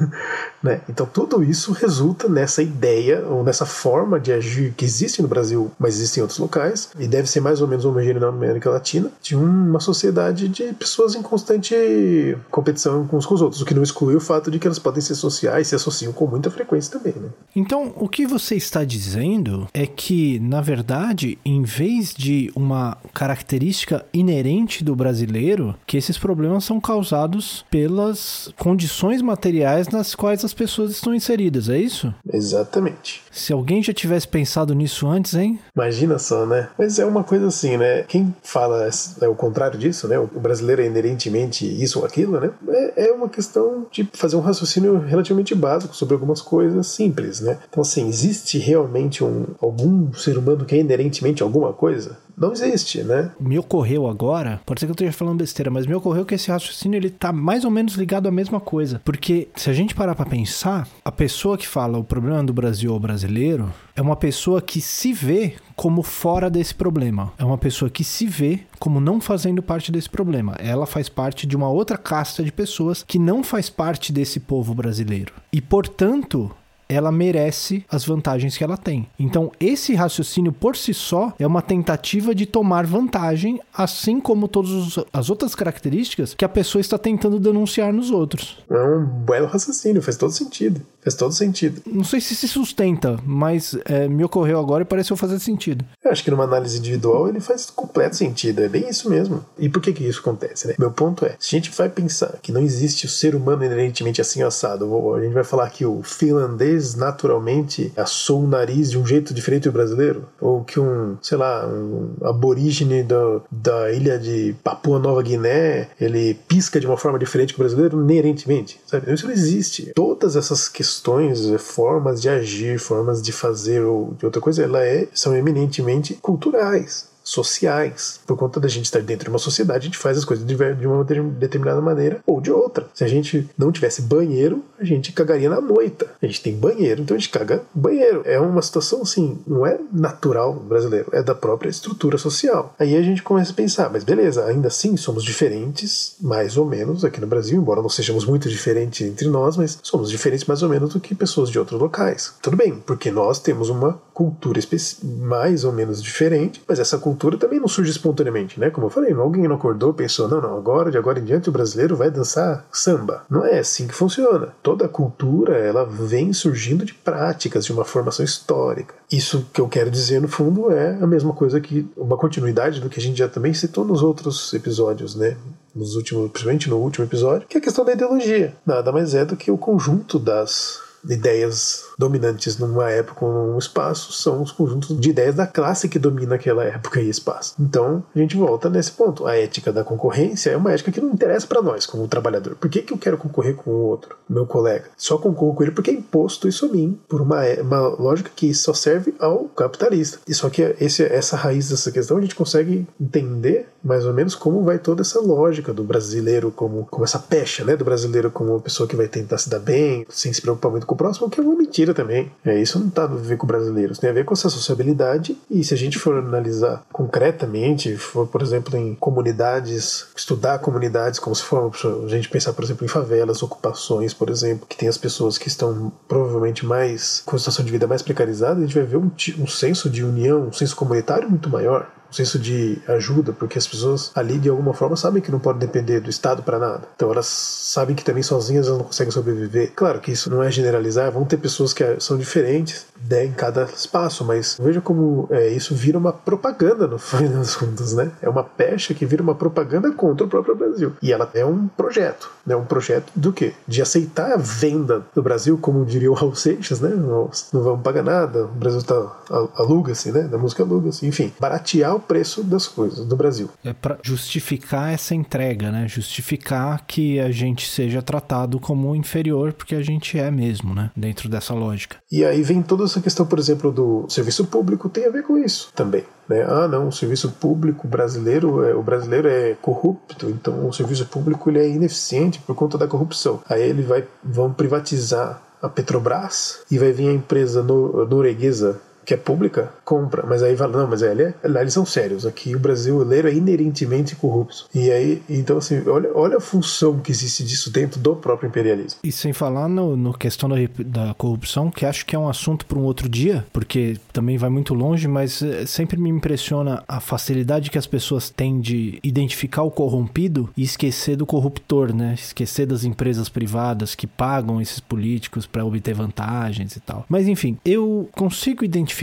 né? 0.63 0.81
Então, 0.89 1.05
tudo 1.05 1.43
isso 1.43 1.72
resulta 1.72 2.27
nessa 2.27 2.63
ideia 2.63 3.24
ou 3.27 3.43
nessa 3.43 3.67
forma 3.67 4.19
de 4.19 4.31
agir 4.34 4.74
que 4.75 4.84
existe 4.84 5.22
no 5.22 5.27
Brasil, 5.27 5.72
mas 5.77 5.95
existe 5.95 6.17
em 6.17 6.22
outros 6.22 6.39
locais, 6.39 6.89
e 6.98 7.07
deve 7.07 7.29
ser 7.29 7.39
mais 7.39 7.62
ou 7.62 7.67
menos 7.67 7.86
homogêneo 7.86 8.19
na 8.19 8.29
América 8.29 8.72
Latina, 8.72 9.12
de 9.22 9.36
uma 9.36 9.79
sociedade 9.79 10.48
de 10.48 10.74
pessoas 10.74 11.13
em 11.13 11.22
constante 11.22 12.36
competição 12.50 13.07
uns 13.13 13.27
com 13.27 13.36
os 13.36 13.41
outros, 13.43 13.62
o 13.62 13.65
que 13.65 13.75
não 13.75 13.84
exclui 13.84 14.15
o 14.15 14.19
fato 14.19 14.50
de 14.50 14.55
de 14.56 14.60
que 14.60 14.68
elas 14.68 14.80
podem 14.80 15.02
ser 15.02 15.16
sociais, 15.16 15.68
se 15.68 15.76
associam 15.76 16.14
com 16.14 16.26
muita 16.26 16.50
frequência 16.50 16.98
também, 16.98 17.14
né? 17.22 17.30
Então, 17.56 17.94
o 17.96 18.08
que 18.08 18.26
você 18.26 18.56
está 18.56 18.84
dizendo 18.84 19.68
é 19.74 19.86
que, 19.86 20.40
na 20.40 20.62
verdade, 20.62 21.38
em 21.46 21.62
vez 21.64 22.14
de 22.14 22.52
uma 22.56 22.98
característica 23.14 24.06
inerente 24.14 24.84
do 24.84 24.96
brasileiro, 24.96 25.76
que 25.86 25.98
esses 25.98 26.18
problemas 26.18 26.64
são 26.64 26.80
causados 26.80 27.66
pelas 27.70 28.54
condições 28.58 29.22
materiais 29.22 29.90
nas 29.90 30.16
quais 30.16 30.44
as 30.46 30.54
pessoas 30.54 30.92
estão 30.92 31.14
inseridas, 31.14 31.70
é 31.70 31.78
isso? 31.78 32.14
Exatamente. 32.32 33.22
Se 33.32 33.52
alguém 33.52 33.84
já 33.84 33.94
tivesse 33.94 34.28
pensado 34.28 34.74
nisso 34.74 35.08
antes, 35.08 35.34
hein? 35.34 35.60
Imagina 35.76 36.18
só, 36.18 36.46
né? 36.46 36.70
Mas 36.78 36.98
é 37.00 37.06
uma 37.06 37.24
coisa 37.24 37.48
assim, 37.48 37.78
né? 37.78 38.04
Quem 38.04 38.34
fala 38.42 38.90
é 39.22 39.28
o 39.28 39.36
contrário 39.36 39.78
disso, 39.78 40.08
né? 40.08 40.18
O 40.18 40.28
brasileiro 40.28 40.82
é 40.82 40.86
inerentemente 40.86 41.66
isso 41.66 42.00
ou 42.00 42.06
aquilo, 42.06 42.40
né? 42.40 42.52
É, 42.70 43.10
é 43.10 43.12
uma 43.12 43.28
questão 43.28 43.86
de 43.92 44.08
fazer 44.14 44.36
um 44.36 44.45
raciocínio 44.46 45.00
relativamente 45.00 45.54
básico 45.54 45.96
sobre 45.96 46.14
algumas 46.14 46.42
coisas 46.42 46.88
simples, 46.88 47.42
né? 47.42 47.58
Então, 47.70 47.82
assim, 47.82 48.08
existe 48.08 48.58
realmente 48.58 49.24
um, 49.24 49.46
algum 49.62 50.14
ser 50.14 50.38
humano 50.38 50.66
que 50.66 50.75
é 50.75 50.80
inerentemente 50.80 51.44
alguma 51.44 51.74
coisa? 51.74 52.18
Não 52.38 52.51
existe, 52.51 53.04
né? 53.04 53.32
Me 53.39 53.58
ocorreu 53.58 54.08
agora, 54.08 54.62
pode 54.65 54.80
ser 54.80 54.86
que 54.86 54.92
eu 54.92 54.96
esteja 54.96 55.12
falando 55.12 55.39
besteira, 55.39 55.72
mas 55.72 55.86
me 55.86 55.96
ocorreu 55.96 56.25
que 56.25 56.36
esse 56.36 56.51
raciocínio 56.51 56.98
ele 56.98 57.10
tá 57.10 57.32
mais 57.32 57.63
ou 57.63 57.72
menos 57.72 57.94
ligado 57.96 58.27
à 58.27 58.32
mesma 58.32 58.60
coisa. 58.60 59.01
Porque 59.04 59.48
se 59.56 59.70
a 59.70 59.74
gente 59.74 59.96
parar 59.96 60.15
para 60.15 60.30
pensar, 60.30 60.88
a 61.04 61.12
pessoa 61.12 61.58
que 61.58 61.68
fala 61.68 61.98
o 61.98 62.04
problema 62.04 62.44
do 62.44 62.54
Brasil 62.54 62.92
ou 62.92 63.00
brasileiro 63.00 63.72
é 63.96 64.01
uma 64.01 64.15
pessoa 64.15 64.62
que 64.62 64.82
se 64.82 65.13
vê 65.13 65.56
como 65.75 66.04
fora 66.04 66.50
desse 66.50 66.75
problema. 66.75 67.32
É 67.38 67.46
uma 67.46 67.58
pessoa 67.58 67.89
que 67.89 68.04
se 68.04 68.25
vê 68.25 68.62
como 68.80 69.00
não 69.00 69.22
fazendo 69.22 69.63
parte 69.63 69.92
desse 69.92 70.10
problema. 70.10 70.56
Ela 70.60 70.86
faz 70.86 71.10
parte 71.10 71.48
de 71.48 71.56
uma 71.56 71.70
outra 71.70 71.98
casta 71.98 72.44
de 72.44 72.51
pessoas 72.51 73.04
que 73.04 73.18
não 73.18 73.44
faz 73.44 73.70
parte 73.70 74.12
desse 74.12 74.39
povo 74.39 74.74
brasileiro. 74.74 75.34
E, 75.51 75.62
portanto, 75.62 76.51
ela 76.88 77.12
merece 77.12 77.86
as 77.89 78.06
vantagens 78.06 78.58
que 78.58 78.63
ela 78.63 78.77
tem. 78.77 79.08
Então, 79.20 79.51
esse 79.60 79.94
raciocínio 79.94 80.51
por 80.51 80.75
si 80.75 80.94
só 80.94 81.34
é 81.39 81.46
uma 81.46 81.62
tentativa 81.62 82.34
de 82.34 82.46
tomar 82.46 82.86
vantagem, 82.86 83.60
assim 83.74 84.20
como 84.20 84.48
todas 84.48 85.00
as 85.12 85.30
outras 85.30 85.56
características 85.56 86.34
que 86.34 86.46
a 86.46 86.50
pessoa 86.50 86.80
está 86.80 86.98
tentando 86.98 87.39
denunciar 87.39 87.92
nos 87.92 88.12
outros. 88.12 88.63
É 88.70 88.84
um 88.84 89.06
belo 89.06 89.48
raciocínio, 89.48 90.01
faz 90.01 90.18
todo 90.18 90.32
sentido. 90.32 90.82
Faz 91.06 91.14
todo 91.14 91.36
sentido. 91.36 91.84
Não 91.86 92.04
sei 92.04 92.20
se 92.20 92.36
se 92.36 92.48
sustenta, 92.48 93.20
mas 93.24 93.78
é, 93.86 94.08
me 94.08 94.24
ocorreu 94.24 94.60
agora 94.60 94.82
e 94.82 94.86
pareceu 94.86 95.16
fazer 95.16 95.38
sentido. 95.40 95.86
Eu 96.04 96.10
acho 96.10 96.24
que 96.24 96.32
numa 96.32 96.46
análise 96.46 96.80
individual 96.80 97.30
ele 97.30 97.40
faz 97.40 97.68
completo 97.70 98.16
sentido, 98.16 98.64
é 98.64 98.68
bem 98.68 98.90
isso 98.90 99.08
mesmo. 99.08 99.46
E 99.60 99.70
por 99.70 99.84
que 99.84 99.94
que 99.94 100.04
isso 100.04 100.20
acontece, 100.22 100.68
né? 100.68 100.74
Meu 100.80 100.90
ponto 100.90 101.24
é, 101.24 101.36
se 101.40 101.56
a 101.56 101.60
gente 101.60 101.70
vai 101.78 101.90
pensar 101.90 102.40
que 102.42 102.52
não 102.52 102.62
existe 102.62 103.06
o 103.06 103.10
ser 103.10 103.36
humano 103.36 103.64
inerentemente 103.64 104.20
assim 104.20 104.42
assado, 104.42 105.14
a 105.14 105.22
gente 105.22 105.34
vai 105.34 105.44
falar 105.44 105.70
que 105.70 105.86
o 105.86 106.02
finlandês 106.02 106.96
naturalmente 106.96 107.94
assou 107.96 108.44
o 108.44 108.48
nariz 108.48 108.90
de 108.90 108.98
um 108.98 109.06
jeito 109.06 109.32
diferente 109.32 109.66
do 109.66 109.72
brasileiro, 109.72 110.28
ou 110.42 110.64
que 110.64 110.80
um, 110.80 111.18
sei 111.22 111.38
lá, 111.38 111.68
um 111.68 112.16
aborígene 112.24 113.04
da, 113.04 113.42
da 113.52 113.92
ilha 113.92 114.18
de 114.18 114.56
Papua 114.64 114.98
Nova 114.98 115.22
Guiné, 115.22 115.88
ele 116.02 116.34
pisca 116.48 116.80
de 116.80 116.88
uma 116.88 116.98
forma 116.98 117.20
diferente 117.20 117.54
que 117.54 117.60
o 117.60 117.64
brasileiro 117.64 118.02
inerentemente, 118.02 118.80
sabe? 118.88 119.14
Isso 119.14 119.28
não 119.28 119.34
existe. 119.34 119.92
Todas 119.94 120.36
essas 120.36 120.68
questões 120.68 120.95
questões, 120.96 121.50
é, 121.50 121.58
formas 121.58 122.22
de 122.22 122.30
agir, 122.30 122.80
formas 122.80 123.22
de 123.22 123.32
fazer 123.32 123.82
ou 123.82 124.14
de 124.14 124.25
outra 124.25 124.42
coisa, 124.42 124.64
ela 124.64 124.84
é, 124.84 125.08
são 125.14 125.36
eminentemente 125.36 126.14
culturais 126.16 127.14
sociais. 127.25 128.22
Por 128.25 128.38
conta 128.38 128.60
da 128.60 128.67
gente 128.67 128.86
estar 128.86 129.01
dentro 129.01 129.25
de 129.25 129.29
uma 129.29 129.39
sociedade, 129.39 129.79
a 129.79 129.86
gente 129.86 129.98
faz 129.98 130.17
as 130.17 130.24
coisas 130.24 130.46
de 130.46 130.55
uma 130.88 131.03
determinada 131.03 131.82
maneira 131.82 132.22
ou 132.25 132.39
de 132.39 132.51
outra. 132.51 132.88
Se 132.94 133.03
a 133.03 133.08
gente 133.08 133.50
não 133.58 133.72
tivesse 133.72 134.03
banheiro, 134.03 134.63
a 134.79 134.86
gente 134.86 135.12
cagaria 135.12 135.50
na 135.50 135.60
moita. 135.60 136.08
A 136.22 136.25
gente 136.25 136.41
tem 136.41 136.55
banheiro, 136.55 137.01
então 137.01 137.17
a 137.17 137.20
gente 137.20 137.29
caga 137.29 137.63
banheiro. 137.74 138.22
É 138.25 138.39
uma 138.39 138.62
situação 138.62 139.01
assim, 139.01 139.39
não 139.48 139.65
é 139.65 139.79
natural 139.91 140.53
brasileiro, 140.53 141.10
é 141.12 141.24
da 141.24 141.34
própria 141.34 141.70
estrutura 141.70 142.17
social. 142.17 142.74
Aí 142.79 142.96
a 142.96 143.01
gente 143.01 143.24
começa 143.24 143.51
a 143.51 143.55
pensar, 143.55 143.89
mas 143.89 144.03
beleza, 144.03 144.46
ainda 144.46 144.67
assim 144.67 144.96
somos 144.96 145.24
diferentes, 145.24 146.15
mais 146.22 146.58
ou 146.58 146.65
menos, 146.65 147.03
aqui 147.03 147.20
no 147.20 147.27
Brasil, 147.27 147.60
embora 147.60 147.82
não 147.82 147.89
sejamos 147.89 148.25
muito 148.25 148.48
diferentes 148.50 149.01
entre 149.08 149.27
nós, 149.27 149.58
mas 149.58 149.79
somos 149.82 150.10
diferentes 150.10 150.46
mais 150.46 150.62
ou 150.62 150.70
menos 150.70 150.94
do 150.94 151.00
que 151.00 151.15
pessoas 151.15 151.50
de 151.50 151.58
outros 151.58 151.79
locais. 151.79 152.34
Tudo 152.41 152.55
bem, 152.55 152.75
porque 152.86 153.10
nós 153.10 153.39
temos 153.39 153.70
uma 153.70 154.00
cultura 154.15 154.62
mais 155.03 155.65
ou 155.65 155.74
menos 155.74 156.01
diferente, 156.01 156.63
mas 156.65 156.79
essa 156.79 156.98
cultura 156.98 157.38
também 157.38 157.60
não 157.60 157.67
surge 157.67 157.91
espontaneamente, 157.91 158.58
né? 158.58 158.69
Como 158.69 158.88
eu 158.88 158.89
falei, 158.89 159.12
alguém 159.12 159.45
não 159.45 159.58
acordou 159.58 159.93
pensou, 159.93 160.30
não, 160.30 160.39
não, 160.39 160.58
agora, 160.58 160.89
de 160.89 160.97
agora 160.97 161.19
em 161.19 161.25
diante, 161.25 161.49
o 161.49 161.51
brasileiro 161.51 161.97
vai 161.97 162.10
dançar 162.10 162.65
samba. 162.71 163.23
Não 163.30 163.45
é 163.45 163.60
assim 163.60 163.88
que 163.88 163.93
funciona. 163.93 164.54
Toda 164.63 164.88
cultura, 164.88 165.58
ela 165.58 165.84
vem 165.84 166.32
surgindo 166.32 166.86
de 166.86 166.93
práticas, 166.93 167.65
de 167.65 167.73
uma 167.73 167.84
formação 167.84 168.23
histórica. 168.23 168.95
Isso 169.12 169.45
que 169.51 169.60
eu 169.60 169.67
quero 169.67 169.91
dizer, 169.91 170.21
no 170.21 170.30
fundo, 170.30 170.71
é 170.71 170.97
a 171.01 171.08
mesma 171.08 171.34
coisa 171.34 171.60
que 171.60 171.86
uma 171.97 172.17
continuidade 172.17 172.80
do 172.80 172.89
que 172.89 172.99
a 172.99 173.04
gente 173.04 173.17
já 173.17 173.28
também 173.28 173.54
citou 173.54 173.84
nos 173.84 174.01
outros 174.01 174.54
episódios, 174.54 175.15
né? 175.15 175.36
Nos 175.75 175.97
últimos, 175.97 176.32
principalmente 176.32 176.69
no 176.69 176.78
último 176.78 177.06
episódio, 177.06 177.45
que 177.49 177.58
é 177.58 177.60
a 177.60 177.63
questão 177.63 177.84
da 177.84 177.91
ideologia. 177.91 178.56
Nada 178.65 178.93
mais 178.93 179.13
é 179.13 179.25
do 179.25 179.36
que 179.36 179.51
o 179.51 179.58
conjunto 179.58 180.17
das 180.17 180.85
ideias 181.10 181.86
dominantes 181.98 182.58
numa 182.58 182.89
época 182.89 183.26
ou 183.26 183.52
num 183.52 183.58
espaço 183.58 184.12
são 184.13 184.41
os 184.41 184.52
conjuntos 184.52 185.00
de 185.00 185.10
ideias 185.10 185.36
da 185.36 185.48
classe 185.48 185.88
que 185.88 186.00
domina 186.00 186.36
aquela 186.36 186.63
época 186.63 187.02
e 187.02 187.10
espaço. 187.10 187.56
Então, 187.60 188.04
a 188.15 188.20
gente 188.20 188.36
volta 188.36 188.70
nesse 188.70 188.91
ponto. 188.91 189.26
A 189.26 189.36
ética 189.36 189.72
da 189.72 189.84
concorrência 189.84 190.52
é 190.52 190.58
uma 190.58 190.74
ética 190.74 190.91
que 190.91 191.02
não 191.02 191.12
interessa 191.12 191.48
para 191.48 191.62
nós 191.62 191.86
como 191.86 192.08
trabalhador. 192.08 192.56
Por 192.56 192.70
que, 192.70 192.82
que 192.82 192.94
eu 192.94 192.98
quero 192.98 193.18
concorrer 193.18 193.56
com 193.56 193.72
o 193.72 193.86
outro, 193.86 194.15
meu 194.30 194.46
colega? 194.46 194.86
Só 194.98 195.18
concorro 195.18 195.56
com 195.56 195.63
ele 195.63 195.72
porque 195.72 195.91
é 195.91 195.94
imposto 195.94 196.48
isso 196.48 196.65
a 196.65 196.70
mim, 196.70 197.00
por 197.08 197.22
uma, 197.22 197.41
uma 197.62 197.88
lógica 197.88 198.32
que 198.36 198.54
só 198.54 198.74
serve 198.74 199.13
ao 199.20 199.46
capitalista. 199.46 200.20
E 200.28 200.34
só 200.34 200.50
que 200.50 200.76
esse, 200.80 201.04
essa 201.04 201.36
raiz 201.36 201.70
dessa 201.70 201.91
questão 201.91 202.18
a 202.18 202.22
gente 202.22 202.36
consegue 202.36 202.88
entender 203.00 203.68
mais 203.84 204.06
ou 204.06 204.13
menos 204.13 204.34
como 204.34 204.63
vai 204.63 204.80
toda 204.80 205.02
essa 205.02 205.20
lógica 205.20 205.72
do 205.72 205.84
brasileiro 205.84 206.52
como, 206.52 206.88
como 206.89 207.04
essa 207.04 207.20
pecha, 207.20 207.63
né, 207.63 207.78
do 207.78 207.86
brasileiro 207.86 208.32
como 208.32 208.52
uma 208.52 208.60
pessoa 208.60 208.89
que 208.89 208.96
vai 208.96 209.08
tentar 209.08 209.38
se 209.38 209.48
dar 209.48 209.60
bem, 209.60 210.06
sem 210.10 210.34
se 210.34 210.41
preocupar 210.41 210.72
muito 210.72 210.88
com 210.88 210.94
próximo, 210.95 211.29
que 211.29 211.39
é 211.39 211.43
uma 211.43 211.55
mentira 211.55 211.93
também. 211.93 212.31
É, 212.43 212.60
isso 212.60 212.79
não 212.79 212.89
tá 212.89 213.03
a 213.03 213.08
ver 213.08 213.38
com 213.38 213.47
brasileiros, 213.47 213.99
tem 213.99 214.10
a 214.10 214.13
ver 214.13 214.25
com 214.25 214.34
essa 214.34 214.49
sociabilidade. 214.49 215.38
E 215.49 215.63
se 215.63 215.73
a 215.73 215.77
gente 215.77 215.97
for 215.97 216.17
analisar 216.17 216.84
concretamente, 216.91 217.95
for, 217.97 218.27
por 218.27 218.41
exemplo, 218.41 218.75
em 218.77 218.95
comunidades, 218.95 220.08
estudar 220.15 220.60
comunidades, 220.60 221.19
como 221.19 221.36
se 221.36 221.43
for 221.43 221.71
a 222.03 222.08
gente 222.08 222.29
pensar, 222.29 222.53
por 222.53 222.63
exemplo, 222.63 222.86
em 222.86 222.89
favelas, 222.89 223.43
ocupações, 223.43 224.13
por 224.13 224.29
exemplo, 224.29 224.67
que 224.67 224.77
tem 224.77 224.88
as 224.88 224.97
pessoas 224.97 225.38
que 225.38 225.47
estão 225.47 225.91
provavelmente 226.08 226.65
mais 226.65 227.21
com 227.25 227.38
situação 227.38 227.65
de 227.65 227.71
vida 227.71 227.88
mais 227.88 228.01
precarizada, 228.01 228.60
a 228.60 228.65
gente 228.65 228.75
vai 228.75 228.86
ver 228.86 228.97
um, 228.97 229.12
um 229.39 229.47
senso 229.47 229.89
de 229.89 230.03
união, 230.03 230.47
um 230.47 230.53
senso 230.53 230.75
comunitário 230.75 231.29
muito 231.29 231.49
maior 231.49 231.89
senso 232.15 232.39
de 232.39 232.78
ajuda, 232.88 233.34
porque 233.34 233.58
as 233.58 233.67
pessoas 233.67 234.12
ali 234.15 234.38
de 234.39 234.49
alguma 234.49 234.73
forma 234.73 234.95
sabem 234.95 235.21
que 235.21 235.32
não 235.32 235.39
podem 235.39 235.60
depender 235.60 235.99
do 235.99 236.10
Estado 236.10 236.43
para 236.43 236.60
nada. 236.60 236.82
Então 236.95 237.12
elas 237.12 237.28
sabem 237.28 237.95
que 237.95 238.04
também 238.04 238.23
sozinhas 238.23 238.67
elas 238.67 238.80
não 238.80 238.86
conseguem 238.86 239.12
sobreviver. 239.12 239.71
Claro 239.75 239.99
que 239.99 240.12
isso 240.12 240.30
não 240.30 240.41
é 240.41 240.51
generalizar, 240.51 241.12
vão 241.12 241.25
ter 241.25 241.38
pessoas 241.38 241.73
que 241.73 241.84
são 241.99 242.17
diferentes 242.17 242.86
né, 243.10 243.25
em 243.25 243.32
cada 243.32 243.63
espaço, 243.63 244.23
mas 244.23 244.58
veja 244.60 244.82
como 244.82 245.28
é, 245.30 245.49
isso 245.49 245.75
vira 245.75 245.97
uma 245.97 246.13
propaganda 246.13 246.88
no 246.88 246.97
fim 246.99 247.28
das 247.28 247.56
contas, 247.56 247.93
né? 247.93 248.12
É 248.21 248.30
uma 248.30 248.43
pecha 248.43 248.93
que 248.93 249.06
vira 249.06 249.21
uma 249.21 249.36
propaganda 249.36 249.91
contra 249.91 250.25
o 250.25 250.30
próprio 250.30 250.56
Brasil. 250.56 250.93
E 251.01 251.12
ela 251.12 251.30
é 251.34 251.45
um 251.45 251.67
projeto, 251.67 252.30
né? 252.45 252.56
Um 252.56 252.65
projeto 252.65 253.12
do 253.15 253.32
quê? 253.32 253.54
De 253.67 253.82
aceitar 253.82 254.32
a 254.32 254.38
venda 254.38 255.06
do 255.13 255.21
Brasil, 255.21 255.58
como 255.58 255.86
diria 255.86 256.10
o 256.10 256.13
Raul 256.13 256.36
Seixas, 256.36 256.80
né? 256.80 256.89
Não, 256.89 257.30
não 257.54 257.62
vamos 257.62 257.82
pagar 257.82 258.04
nada, 258.04 258.45
o 258.45 258.47
Brasil 258.47 258.82
tá 258.82 259.49
aluga-se, 259.56 260.12
né? 260.12 260.21
Da 260.23 260.38
música 260.38 260.63
aluga-se, 260.63 261.06
enfim, 261.06 261.34
baratear 261.39 261.95
o 261.95 261.99
preço 262.08 262.44
das 262.44 262.68
coisas 262.68 263.06
do 263.06 263.15
Brasil. 263.15 263.50
É 263.63 263.74
para 263.74 263.98
justificar 264.04 264.94
essa 264.94 265.13
entrega, 265.13 265.72
né? 265.72 265.88
Justificar 265.88 266.86
que 266.86 267.20
a 267.20 267.32
gente 267.32 267.70
seja 267.70 268.02
tratado 268.02 268.60
como 268.60 268.96
inferior, 268.96 269.54
porque 269.54 269.76
a 269.76 269.82
gente 269.82 270.18
é 270.18 270.30
mesmo, 270.32 270.74
né? 270.74 270.91
Dentro 270.96 271.30
dessa 271.30 271.54
lógica. 271.54 271.98
E 272.12 272.24
aí 272.24 272.41
vem 272.41 272.62
toda 272.62 272.84
essa 272.84 273.02
questão, 273.02 273.26
por 273.26 273.39
exemplo, 273.39 273.72
do 273.72 274.06
serviço 274.10 274.46
público, 274.46 274.89
tem 274.89 275.06
a 275.06 275.10
ver 275.10 275.24
com 275.24 275.38
isso 275.38 275.72
também. 275.76 276.04
Né? 276.28 276.41
Ah, 276.44 276.68
não, 276.68 276.88
o 276.88 276.91
serviço 276.91 277.32
público 277.32 277.88
brasileiro, 277.88 278.63
é, 278.63 278.74
o 278.74 278.82
brasileiro 278.82 279.28
é 279.28 279.56
corrupto, 279.62 280.30
então 280.30 280.68
o 280.68 280.74
serviço 280.74 281.06
público 281.06 281.50
ele 281.50 281.60
é 281.60 281.70
ineficiente 281.70 282.39
por 282.39 282.56
conta 282.56 282.78
da 282.78 282.88
corrupção. 282.88 283.41
Aí 283.48 283.62
ele 283.62 283.84
vai, 283.84 284.06
vão 284.24 284.52
privatizar 284.52 285.41
a 285.62 285.70
Petrobras 285.70 286.60
e 286.70 286.78
vai 286.78 286.91
vir 286.91 287.10
a 287.10 287.13
empresa 287.13 287.63
norueguesa 287.63 288.80
que 289.06 289.13
é 289.13 289.18
pública, 289.18 289.72
compra. 289.84 290.26
Mas 290.26 290.41
aí 290.41 290.56
fala, 290.56 290.80
não, 290.80 290.88
mas 290.88 291.04
aí, 291.04 291.34
lá 291.44 291.62
eles 291.62 291.74
são 291.74 291.86
sérios. 291.86 292.26
Aqui 292.26 292.56
o 292.56 292.60
brasileiro 292.60 293.28
é 293.28 293.34
inerentemente 293.34 294.15
corrupto. 294.15 294.68
E 294.74 294.91
aí, 294.91 295.22
então 295.30 295.58
assim, 295.58 295.88
olha, 295.88 296.10
olha 296.13 296.38
a 296.38 296.41
função 296.41 297.00
que 297.00 297.12
existe 297.12 297.44
disso 297.44 297.72
dentro 297.72 298.00
do 298.00 298.15
próprio 298.15 298.48
imperialismo. 298.48 299.00
E 299.04 299.12
sem 299.12 299.34
falar 299.34 299.68
no, 299.68 299.96
no 299.96 300.13
questão 300.13 300.50
da, 300.50 300.56
da 300.86 301.13
corrupção, 301.13 301.70
que 301.70 301.86
acho 301.86 302.06
que 302.06 302.15
é 302.15 302.20
um 302.20 302.28
assunto 302.28 302.65
para 302.65 302.80
um 302.80 302.84
outro 302.84 303.08
dia, 303.08 303.46
porque 303.54 303.98
também 304.12 304.38
vai 304.38 304.50
muito 304.50 304.74
longe, 304.74 305.08
mas 305.08 305.41
eh, 305.41 305.65
sempre 305.65 306.00
me 306.00 306.10
impressiona 306.10 306.84
a 306.88 307.00
facilidade 307.00 307.70
que 307.70 307.78
as 307.78 307.88
pessoas 307.88 308.30
têm 308.30 308.60
de 308.60 309.00
identificar 309.04 309.63
o 309.63 309.72
corrompido 309.72 310.50
e 310.56 310.63
esquecer 310.63 311.15
do 311.15 311.26
corruptor, 311.26 311.94
né? 311.94 312.13
Esquecer 312.13 312.65
das 312.65 312.84
empresas 312.84 313.30
privadas 313.30 313.94
que 313.96 314.08
pagam 314.08 314.62
esses 314.62 314.80
políticos 314.80 315.46
para 315.46 315.65
obter 315.65 315.94
vantagens 315.94 316.76
e 316.76 316.80
tal. 316.80 317.06
Mas 317.08 317.28
enfim, 317.28 317.58
eu 317.65 318.10
consigo 318.13 318.63
identificar, 318.63 318.94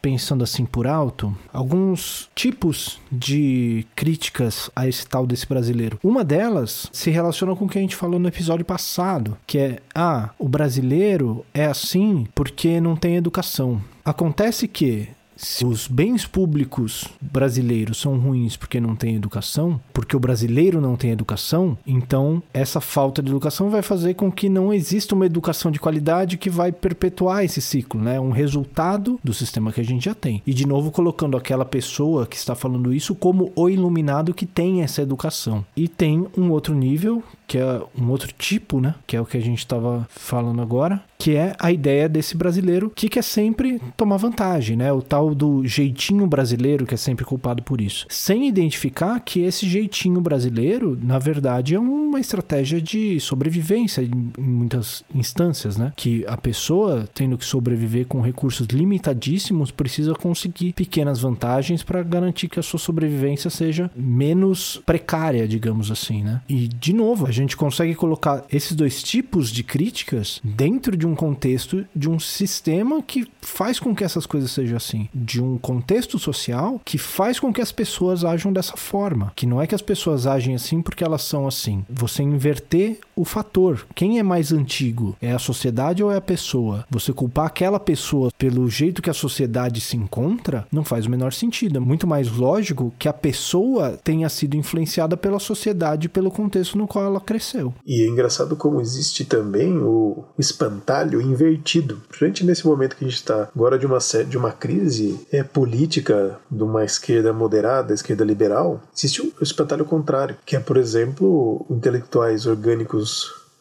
pensando 0.00 0.44
assim 0.44 0.64
por 0.64 0.86
alto, 0.86 1.36
alguns 1.52 2.28
tipos 2.34 3.00
de 3.10 3.86
críticas 3.94 4.70
a 4.74 4.86
esse 4.86 5.06
tal 5.06 5.26
desse 5.26 5.46
brasileiro. 5.46 5.98
Uma 6.02 6.24
delas 6.24 6.88
se 6.92 7.10
relaciona 7.10 7.54
com 7.56 7.64
o 7.64 7.68
que 7.68 7.78
a 7.78 7.80
gente 7.80 7.96
falou 7.96 8.18
no 8.18 8.28
episódio 8.28 8.64
passado, 8.64 9.38
que 9.46 9.58
é: 9.58 9.78
ah, 9.94 10.30
o 10.38 10.48
brasileiro 10.48 11.44
é 11.54 11.64
assim 11.64 12.26
porque 12.34 12.80
não 12.80 12.96
tem 12.96 13.16
educação. 13.16 13.80
Acontece 14.04 14.66
que 14.66 15.08
se 15.42 15.66
os 15.66 15.88
bens 15.88 16.24
públicos 16.24 17.08
brasileiros 17.20 17.98
são 17.98 18.16
ruins 18.16 18.56
porque 18.56 18.80
não 18.80 18.94
tem 18.94 19.16
educação, 19.16 19.80
porque 19.92 20.16
o 20.16 20.20
brasileiro 20.20 20.80
não 20.80 20.96
tem 20.96 21.10
educação, 21.10 21.76
então 21.84 22.40
essa 22.54 22.80
falta 22.80 23.20
de 23.20 23.30
educação 23.30 23.68
vai 23.68 23.82
fazer 23.82 24.14
com 24.14 24.30
que 24.30 24.48
não 24.48 24.72
exista 24.72 25.14
uma 25.14 25.26
educação 25.26 25.70
de 25.70 25.80
qualidade 25.80 26.38
que 26.38 26.48
vai 26.48 26.70
perpetuar 26.70 27.44
esse 27.44 27.60
ciclo, 27.60 28.00
né? 28.00 28.20
Um 28.20 28.30
resultado 28.30 29.18
do 29.22 29.34
sistema 29.34 29.72
que 29.72 29.80
a 29.80 29.84
gente 29.84 30.04
já 30.04 30.14
tem. 30.14 30.40
E 30.46 30.54
de 30.54 30.66
novo 30.66 30.92
colocando 30.92 31.36
aquela 31.36 31.64
pessoa 31.64 32.26
que 32.26 32.36
está 32.36 32.54
falando 32.54 32.94
isso 32.94 33.14
como 33.14 33.52
o 33.56 33.68
iluminado 33.68 34.32
que 34.32 34.46
tem 34.46 34.82
essa 34.82 35.02
educação. 35.02 35.64
E 35.76 35.88
tem 35.88 36.26
um 36.36 36.50
outro 36.50 36.74
nível 36.74 37.22
que 37.46 37.58
é 37.58 37.82
um 37.98 38.08
outro 38.10 38.32
tipo, 38.36 38.80
né? 38.80 38.94
Que 39.06 39.16
é 39.16 39.20
o 39.20 39.26
que 39.26 39.36
a 39.36 39.40
gente 39.40 39.58
estava 39.58 40.06
falando 40.10 40.62
agora, 40.62 41.02
que 41.18 41.36
é 41.36 41.54
a 41.58 41.70
ideia 41.70 42.08
desse 42.08 42.36
brasileiro 42.36 42.90
que 42.94 43.08
quer 43.08 43.22
sempre 43.22 43.80
tomar 43.96 44.16
vantagem, 44.16 44.76
né? 44.76 44.92
O 44.92 45.02
tal 45.02 45.34
do 45.34 45.66
jeitinho 45.66 46.26
brasileiro 46.26 46.86
que 46.86 46.94
é 46.94 46.96
sempre 46.96 47.24
culpado 47.24 47.62
por 47.62 47.80
isso. 47.80 48.06
Sem 48.08 48.48
identificar 48.48 49.20
que 49.20 49.40
esse 49.40 49.68
jeitinho 49.68 50.20
brasileiro, 50.20 50.98
na 51.02 51.18
verdade, 51.18 51.74
é 51.74 51.80
uma 51.80 52.20
estratégia 52.20 52.80
de 52.80 53.20
sobrevivência 53.20 54.02
em 54.02 54.32
muitas 54.38 55.04
instâncias, 55.14 55.76
né? 55.76 55.92
Que 55.96 56.24
a 56.26 56.36
pessoa, 56.36 57.08
tendo 57.14 57.38
que 57.38 57.44
sobreviver 57.44 58.06
com 58.06 58.20
recursos 58.20 58.66
limitadíssimos, 58.66 59.70
precisa 59.70 60.14
conseguir 60.14 60.72
pequenas 60.72 61.20
vantagens 61.20 61.82
para 61.82 62.02
garantir 62.02 62.48
que 62.48 62.58
a 62.58 62.62
sua 62.62 62.78
sobrevivência 62.78 63.50
seja 63.50 63.90
menos 63.96 64.82
precária, 64.84 65.46
digamos 65.46 65.90
assim, 65.90 66.22
né? 66.22 66.40
E, 66.48 66.68
de 66.68 66.92
novo, 66.92 67.26
gente 67.32 67.56
consegue 67.56 67.94
colocar 67.94 68.44
esses 68.50 68.72
dois 68.72 69.02
tipos 69.02 69.50
de 69.50 69.62
críticas 69.62 70.40
dentro 70.44 70.96
de 70.96 71.06
um 71.06 71.14
contexto 71.14 71.84
de 71.94 72.08
um 72.08 72.18
sistema 72.18 73.02
que 73.02 73.26
faz 73.40 73.80
com 73.80 73.94
que 73.94 74.04
essas 74.04 74.26
coisas 74.26 74.50
sejam 74.50 74.76
assim, 74.76 75.08
de 75.14 75.42
um 75.42 75.58
contexto 75.58 76.18
social 76.18 76.80
que 76.84 76.98
faz 76.98 77.40
com 77.40 77.52
que 77.52 77.60
as 77.60 77.72
pessoas 77.72 78.24
ajam 78.24 78.52
dessa 78.52 78.76
forma, 78.76 79.32
que 79.34 79.46
não 79.46 79.60
é 79.60 79.66
que 79.66 79.74
as 79.74 79.82
pessoas 79.82 80.26
agem 80.26 80.54
assim 80.54 80.82
porque 80.82 81.04
elas 81.04 81.22
são 81.22 81.46
assim. 81.46 81.84
Você 81.88 82.22
inverter 82.22 82.98
o 83.14 83.24
fator. 83.24 83.86
Quem 83.94 84.18
é 84.18 84.22
mais 84.22 84.52
antigo? 84.52 85.16
É 85.20 85.32
a 85.32 85.38
sociedade 85.38 86.02
ou 86.02 86.10
é 86.10 86.16
a 86.16 86.20
pessoa? 86.20 86.84
Você 86.90 87.12
culpar 87.12 87.46
aquela 87.46 87.78
pessoa 87.78 88.30
pelo 88.38 88.68
jeito 88.68 89.02
que 89.02 89.10
a 89.10 89.14
sociedade 89.14 89.80
se 89.80 89.96
encontra 89.96 90.66
não 90.72 90.84
faz 90.84 91.06
o 91.06 91.10
menor 91.10 91.32
sentido. 91.32 91.76
É 91.76 91.80
muito 91.80 92.06
mais 92.06 92.30
lógico 92.30 92.92
que 92.98 93.08
a 93.08 93.12
pessoa 93.12 93.98
tenha 94.02 94.28
sido 94.28 94.56
influenciada 94.56 95.16
pela 95.16 95.38
sociedade, 95.38 96.08
pelo 96.08 96.30
contexto 96.30 96.78
no 96.78 96.86
qual 96.86 97.04
ela 97.04 97.20
cresceu. 97.20 97.74
E 97.86 98.02
é 98.02 98.08
engraçado 98.08 98.56
como 98.56 98.80
existe 98.80 99.24
também 99.24 99.76
o 99.78 100.24
espantalho 100.38 101.20
invertido. 101.20 102.00
Principalmente 102.08 102.44
nesse 102.44 102.66
momento 102.66 102.96
que 102.96 103.04
a 103.04 103.08
gente 103.08 103.16
está 103.16 103.48
agora 103.54 103.78
de 103.78 103.86
uma, 103.86 103.98
de 104.28 104.36
uma 104.36 104.52
crise 104.52 105.20
é, 105.30 105.42
política 105.42 106.38
de 106.50 106.62
uma 106.62 106.84
esquerda 106.84 107.32
moderada, 107.32 107.94
esquerda 107.94 108.24
liberal, 108.24 108.80
existe 108.96 109.20
o 109.20 109.42
espantalho 109.42 109.84
contrário, 109.84 110.36
que 110.44 110.56
é, 110.56 110.60
por 110.60 110.76
exemplo, 110.76 111.64
intelectuais 111.70 112.46
orgânicos 112.46 113.01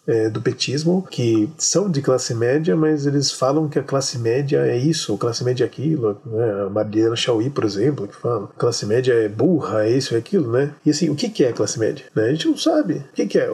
é, 0.08 0.30
do 0.30 0.42
petismo 0.42 1.06
que 1.10 1.50
são 1.58 1.90
de 1.90 2.02
classe 2.02 2.34
média, 2.34 2.76
mas 2.76 3.06
eles 3.06 3.32
falam 3.32 3.68
que 3.68 3.80
a 3.80 3.84
classe 3.84 4.18
média 4.18 4.66
é 4.66 4.78
isso, 4.78 5.14
a 5.14 5.18
classe 5.18 5.44
média 5.44 5.64
é 5.64 5.68
aquilo. 5.68 6.20
Né? 6.26 6.66
A 6.66 6.70
Mariana 6.70 7.16
Chauí, 7.16 7.50
por 7.50 7.64
exemplo, 7.64 8.08
que 8.08 8.16
fala 8.16 8.48
classe 8.58 8.86
média 8.86 9.14
é 9.14 9.28
burra, 9.28 9.86
é 9.86 9.92
isso, 9.92 10.16
é 10.16 10.18
aquilo, 10.18 10.52
né? 10.52 10.74
E 10.86 10.90
assim, 10.90 11.10
o 11.10 11.16
que, 11.16 11.44
é 11.44 11.54
classe 11.54 11.80
média? 11.80 12.06
Né? 12.16 12.26
A 12.26 12.32
gente 12.32 12.48
não 12.48 12.58
sabe. 12.58 12.96
O 12.96 13.14
que, 13.14 13.26
que 13.28 13.40
é? 13.40 13.50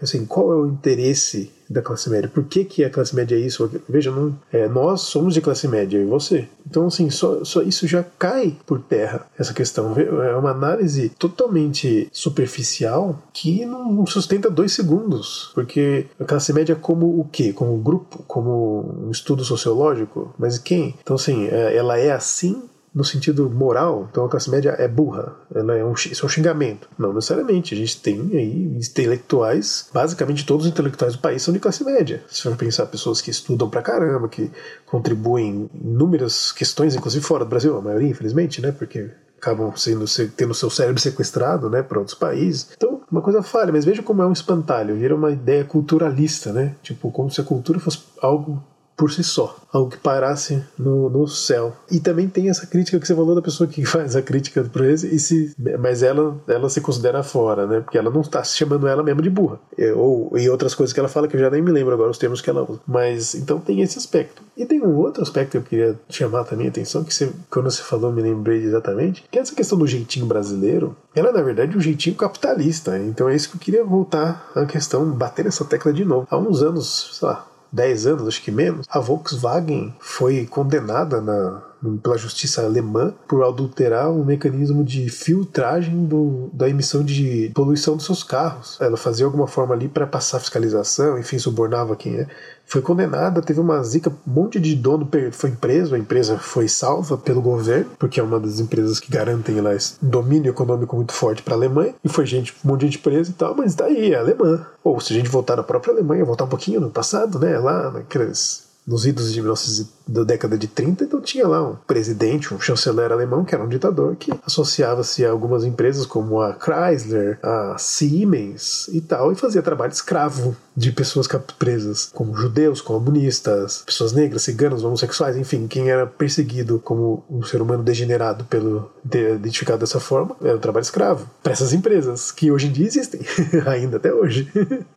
Assim, 0.00 0.24
qual 0.24 0.52
é 0.52 0.56
o 0.56 0.66
interesse 0.66 1.50
da 1.68 1.82
classe 1.82 2.08
média. 2.08 2.30
Por 2.32 2.44
que, 2.44 2.64
que 2.64 2.84
a 2.84 2.90
classe 2.90 3.14
média 3.14 3.36
é 3.36 3.40
isso? 3.40 3.70
Veja, 3.88 4.10
não, 4.10 4.34
é, 4.52 4.66
nós 4.68 5.02
somos 5.02 5.34
de 5.34 5.40
classe 5.40 5.68
média 5.68 5.98
e 5.98 6.04
você. 6.04 6.48
Então, 6.68 6.86
assim, 6.86 7.08
só, 7.10 7.44
só 7.44 7.62
isso 7.62 7.86
já 7.86 8.04
cai 8.18 8.56
por 8.66 8.80
terra, 8.80 9.26
essa 9.38 9.54
questão. 9.54 9.94
É 9.96 10.36
uma 10.36 10.50
análise 10.50 11.10
totalmente 11.18 12.08
superficial 12.12 13.22
que 13.32 13.64
não 13.64 14.06
sustenta 14.06 14.50
dois 14.50 14.72
segundos. 14.72 15.50
Porque 15.54 16.06
a 16.20 16.24
classe 16.24 16.52
média 16.52 16.76
como 16.76 17.18
o 17.18 17.24
quê? 17.24 17.52
Como 17.52 17.76
grupo? 17.78 18.22
Como 18.26 19.06
um 19.06 19.10
estudo 19.10 19.44
sociológico? 19.44 20.34
Mas 20.38 20.58
quem? 20.58 20.94
Então, 21.02 21.16
assim, 21.16 21.46
é, 21.46 21.76
ela 21.76 21.98
é 21.98 22.12
assim 22.12 22.62
no 22.94 23.04
sentido 23.04 23.48
moral, 23.50 24.08
então 24.10 24.24
a 24.24 24.28
classe 24.28 24.50
média 24.50 24.70
é 24.78 24.88
burra, 24.88 25.36
ela 25.54 25.76
é 25.76 25.84
um, 25.84 25.92
isso 25.92 26.24
é 26.24 26.26
um 26.26 26.28
xingamento. 26.28 26.88
Não 26.98 27.12
necessariamente, 27.12 27.74
a 27.74 27.76
gente 27.76 28.00
tem 28.00 28.18
aí 28.32 28.64
intelectuais, 28.76 29.88
basicamente 29.92 30.46
todos 30.46 30.66
os 30.66 30.72
intelectuais 30.72 31.14
do 31.14 31.20
país 31.20 31.42
são 31.42 31.52
de 31.52 31.60
classe 31.60 31.84
média. 31.84 32.22
Se 32.28 32.42
for 32.42 32.56
pensar 32.56 32.86
pessoas 32.86 33.20
que 33.20 33.30
estudam 33.30 33.68
pra 33.68 33.82
caramba, 33.82 34.28
que 34.28 34.50
contribuem 34.86 35.68
em 35.74 35.88
inúmeras 35.88 36.52
questões, 36.52 36.94
inclusive 36.94 37.24
fora 37.24 37.44
do 37.44 37.50
Brasil, 37.50 37.76
a 37.76 37.82
maioria, 37.82 38.08
infelizmente, 38.08 38.60
né, 38.60 38.72
porque 38.72 39.10
acabam 39.38 39.72
sendo 39.76 40.04
tendo 40.36 40.52
seu 40.52 40.68
cérebro 40.68 41.00
sequestrado, 41.00 41.70
né, 41.70 41.82
para 41.82 41.98
outros 41.98 42.16
países. 42.16 42.70
Então, 42.76 43.00
uma 43.10 43.22
coisa 43.22 43.42
falha, 43.42 43.72
mas 43.72 43.84
veja 43.84 44.02
como 44.02 44.22
é 44.22 44.26
um 44.26 44.32
espantalho, 44.32 44.96
vira 44.96 45.14
uma 45.14 45.30
ideia 45.30 45.64
culturalista, 45.64 46.52
né? 46.52 46.74
Tipo, 46.82 47.10
como 47.10 47.30
se 47.30 47.40
a 47.40 47.44
cultura 47.44 47.78
fosse 47.78 48.00
algo 48.20 48.62
por 48.98 49.12
si 49.12 49.22
só, 49.22 49.56
algo 49.72 49.90
que 49.90 49.96
parasse 49.96 50.60
no, 50.76 51.08
no 51.08 51.28
céu. 51.28 51.72
E 51.88 52.00
também 52.00 52.28
tem 52.28 52.50
essa 52.50 52.66
crítica 52.66 52.98
que 52.98 53.06
você 53.06 53.14
falou 53.14 53.32
da 53.32 53.40
pessoa 53.40 53.68
que 53.68 53.84
faz 53.86 54.16
a 54.16 54.20
crítica 54.20 54.64
pro 54.64 54.84
ex, 54.84 55.04
e 55.04 55.20
se, 55.20 55.54
mas 55.78 56.02
ela, 56.02 56.36
ela 56.48 56.68
se 56.68 56.80
considera 56.80 57.22
fora, 57.22 57.64
né? 57.64 57.80
Porque 57.80 57.96
ela 57.96 58.10
não 58.10 58.22
está 58.22 58.42
chamando 58.42 58.88
ela 58.88 59.04
mesmo 59.04 59.22
de 59.22 59.30
burra. 59.30 59.60
É, 59.78 59.92
ou 59.92 60.36
em 60.36 60.48
outras 60.48 60.74
coisas 60.74 60.92
que 60.92 60.98
ela 60.98 61.08
fala 61.08 61.28
que 61.28 61.36
eu 61.36 61.40
já 61.40 61.48
nem 61.48 61.62
me 61.62 61.70
lembro 61.70 61.94
agora 61.94 62.10
os 62.10 62.18
termos 62.18 62.40
que 62.40 62.50
ela 62.50 62.68
usa. 62.68 62.80
Mas 62.88 63.36
então 63.36 63.60
tem 63.60 63.80
esse 63.82 63.96
aspecto. 63.96 64.42
E 64.56 64.66
tem 64.66 64.82
um 64.82 64.96
outro 64.96 65.22
aspecto 65.22 65.52
que 65.52 65.56
eu 65.58 65.62
queria 65.62 66.00
chamar 66.10 66.42
também 66.42 66.66
a 66.66 66.70
atenção, 66.70 67.04
que 67.04 67.14
você, 67.14 67.30
quando 67.48 67.70
você 67.70 67.82
falou, 67.82 68.12
me 68.12 68.20
lembrei 68.20 68.64
exatamente, 68.64 69.24
que 69.30 69.38
é 69.38 69.42
essa 69.42 69.54
questão 69.54 69.78
do 69.78 69.86
jeitinho 69.86 70.26
brasileiro. 70.26 70.96
Ela, 71.14 71.30
na 71.30 71.40
verdade, 71.40 71.74
é 71.74 71.76
um 71.76 71.80
jeitinho 71.80 72.16
capitalista. 72.16 72.98
Então 72.98 73.28
é 73.28 73.36
isso 73.36 73.48
que 73.50 73.56
eu 73.56 73.60
queria 73.60 73.84
voltar 73.84 74.50
à 74.56 74.66
questão, 74.66 75.08
bater 75.08 75.44
nessa 75.44 75.64
tecla 75.64 75.92
de 75.92 76.04
novo. 76.04 76.26
Há 76.28 76.36
uns 76.36 76.62
anos, 76.62 77.16
sei 77.16 77.28
lá, 77.28 77.46
10 77.72 78.06
anos, 78.06 78.28
acho 78.28 78.42
que 78.42 78.50
menos, 78.50 78.86
a 78.88 78.98
Volkswagen 78.98 79.94
foi 80.00 80.46
condenada 80.46 81.20
na, 81.20 81.62
pela 82.02 82.18
justiça 82.18 82.64
alemã 82.64 83.14
por 83.26 83.44
adulterar 83.44 84.10
o 84.10 84.22
um 84.22 84.24
mecanismo 84.24 84.84
de 84.84 85.08
filtragem 85.08 86.06
do, 86.06 86.50
da 86.52 86.68
emissão 86.68 87.04
de 87.04 87.50
poluição 87.54 87.96
dos 87.96 88.06
seus 88.06 88.22
carros. 88.24 88.78
Ela 88.80 88.96
fazia 88.96 89.26
alguma 89.26 89.46
forma 89.46 89.74
ali 89.74 89.88
para 89.88 90.06
passar 90.06 90.40
fiscalização, 90.40 91.18
enfim, 91.18 91.38
subornava 91.38 91.94
quem 91.94 92.16
é 92.16 92.26
foi 92.68 92.82
condenada, 92.82 93.40
teve 93.40 93.60
uma 93.60 93.82
zica, 93.82 94.10
um 94.10 94.30
monte 94.30 94.60
de 94.60 94.74
dono 94.74 95.08
foi 95.32 95.50
preso, 95.50 95.94
a 95.94 95.98
empresa 95.98 96.38
foi 96.38 96.68
salva 96.68 97.16
pelo 97.16 97.40
governo, 97.40 97.90
porque 97.98 98.20
é 98.20 98.22
uma 98.22 98.38
das 98.38 98.60
empresas 98.60 99.00
que 99.00 99.10
garantem 99.10 99.60
lá 99.60 99.74
esse 99.74 99.94
domínio 100.02 100.50
econômico 100.50 100.94
muito 100.94 101.12
forte 101.12 101.42
para 101.42 101.54
a 101.54 101.56
Alemanha, 101.56 101.94
e 102.04 102.08
foi 102.08 102.26
gente, 102.26 102.54
um 102.64 102.68
monte 102.68 102.80
de 102.80 102.86
gente 102.86 102.98
presa 102.98 103.30
e 103.30 103.34
tal, 103.34 103.54
mas 103.56 103.74
daí 103.74 104.12
é 104.12 104.18
alemã. 104.18 104.66
Ou 104.84 105.00
se 105.00 105.12
a 105.12 105.16
gente 105.16 105.30
voltar 105.30 105.56
na 105.56 105.62
própria 105.62 105.94
Alemanha, 105.94 106.24
voltar 106.24 106.44
um 106.44 106.48
pouquinho 106.48 106.80
no 106.80 106.90
passado, 106.90 107.38
né, 107.38 107.58
lá 107.58 107.90
naqueles 107.90 108.67
nos 108.88 109.04
idos 109.04 109.30
de 109.32 109.40
1900, 109.42 109.98
da 110.08 110.24
década 110.24 110.56
de 110.56 110.66
30, 110.66 111.04
então 111.04 111.20
tinha 111.20 111.46
lá 111.46 111.62
um 111.62 111.76
presidente, 111.86 112.54
um 112.54 112.58
chanceler 112.58 113.12
alemão, 113.12 113.44
que 113.44 113.54
era 113.54 113.62
um 113.62 113.68
ditador, 113.68 114.16
que 114.16 114.32
associava-se 114.46 115.24
a 115.24 115.30
algumas 115.30 115.64
empresas 115.64 116.06
como 116.06 116.40
a 116.40 116.54
Chrysler, 116.54 117.38
a 117.42 117.76
Siemens 117.78 118.88
e 118.88 119.02
tal, 119.02 119.30
e 119.30 119.34
fazia 119.34 119.60
trabalho 119.60 119.92
escravo 119.92 120.56
de 120.74 120.90
pessoas 120.92 121.28
presas, 121.58 122.08
como 122.14 122.34
judeus, 122.34 122.80
comunistas, 122.80 123.82
pessoas 123.84 124.12
negras, 124.12 124.42
ciganos, 124.42 124.82
homossexuais, 124.82 125.36
enfim, 125.36 125.66
quem 125.66 125.90
era 125.90 126.06
perseguido 126.06 126.80
como 126.82 127.24
um 127.28 127.42
ser 127.42 127.60
humano 127.60 127.82
degenerado 127.82 128.44
pelo 128.44 128.90
identificado 129.04 129.80
dessa 129.80 130.00
forma, 130.00 130.36
era 130.40 130.56
o 130.56 130.60
trabalho 130.60 130.84
escravo 130.84 131.28
para 131.42 131.52
essas 131.52 131.72
empresas 131.72 132.30
que 132.30 132.50
hoje 132.50 132.68
em 132.68 132.72
dia 132.72 132.86
existem, 132.86 133.20
ainda 133.66 133.98
até 133.98 134.12
hoje. 134.12 134.50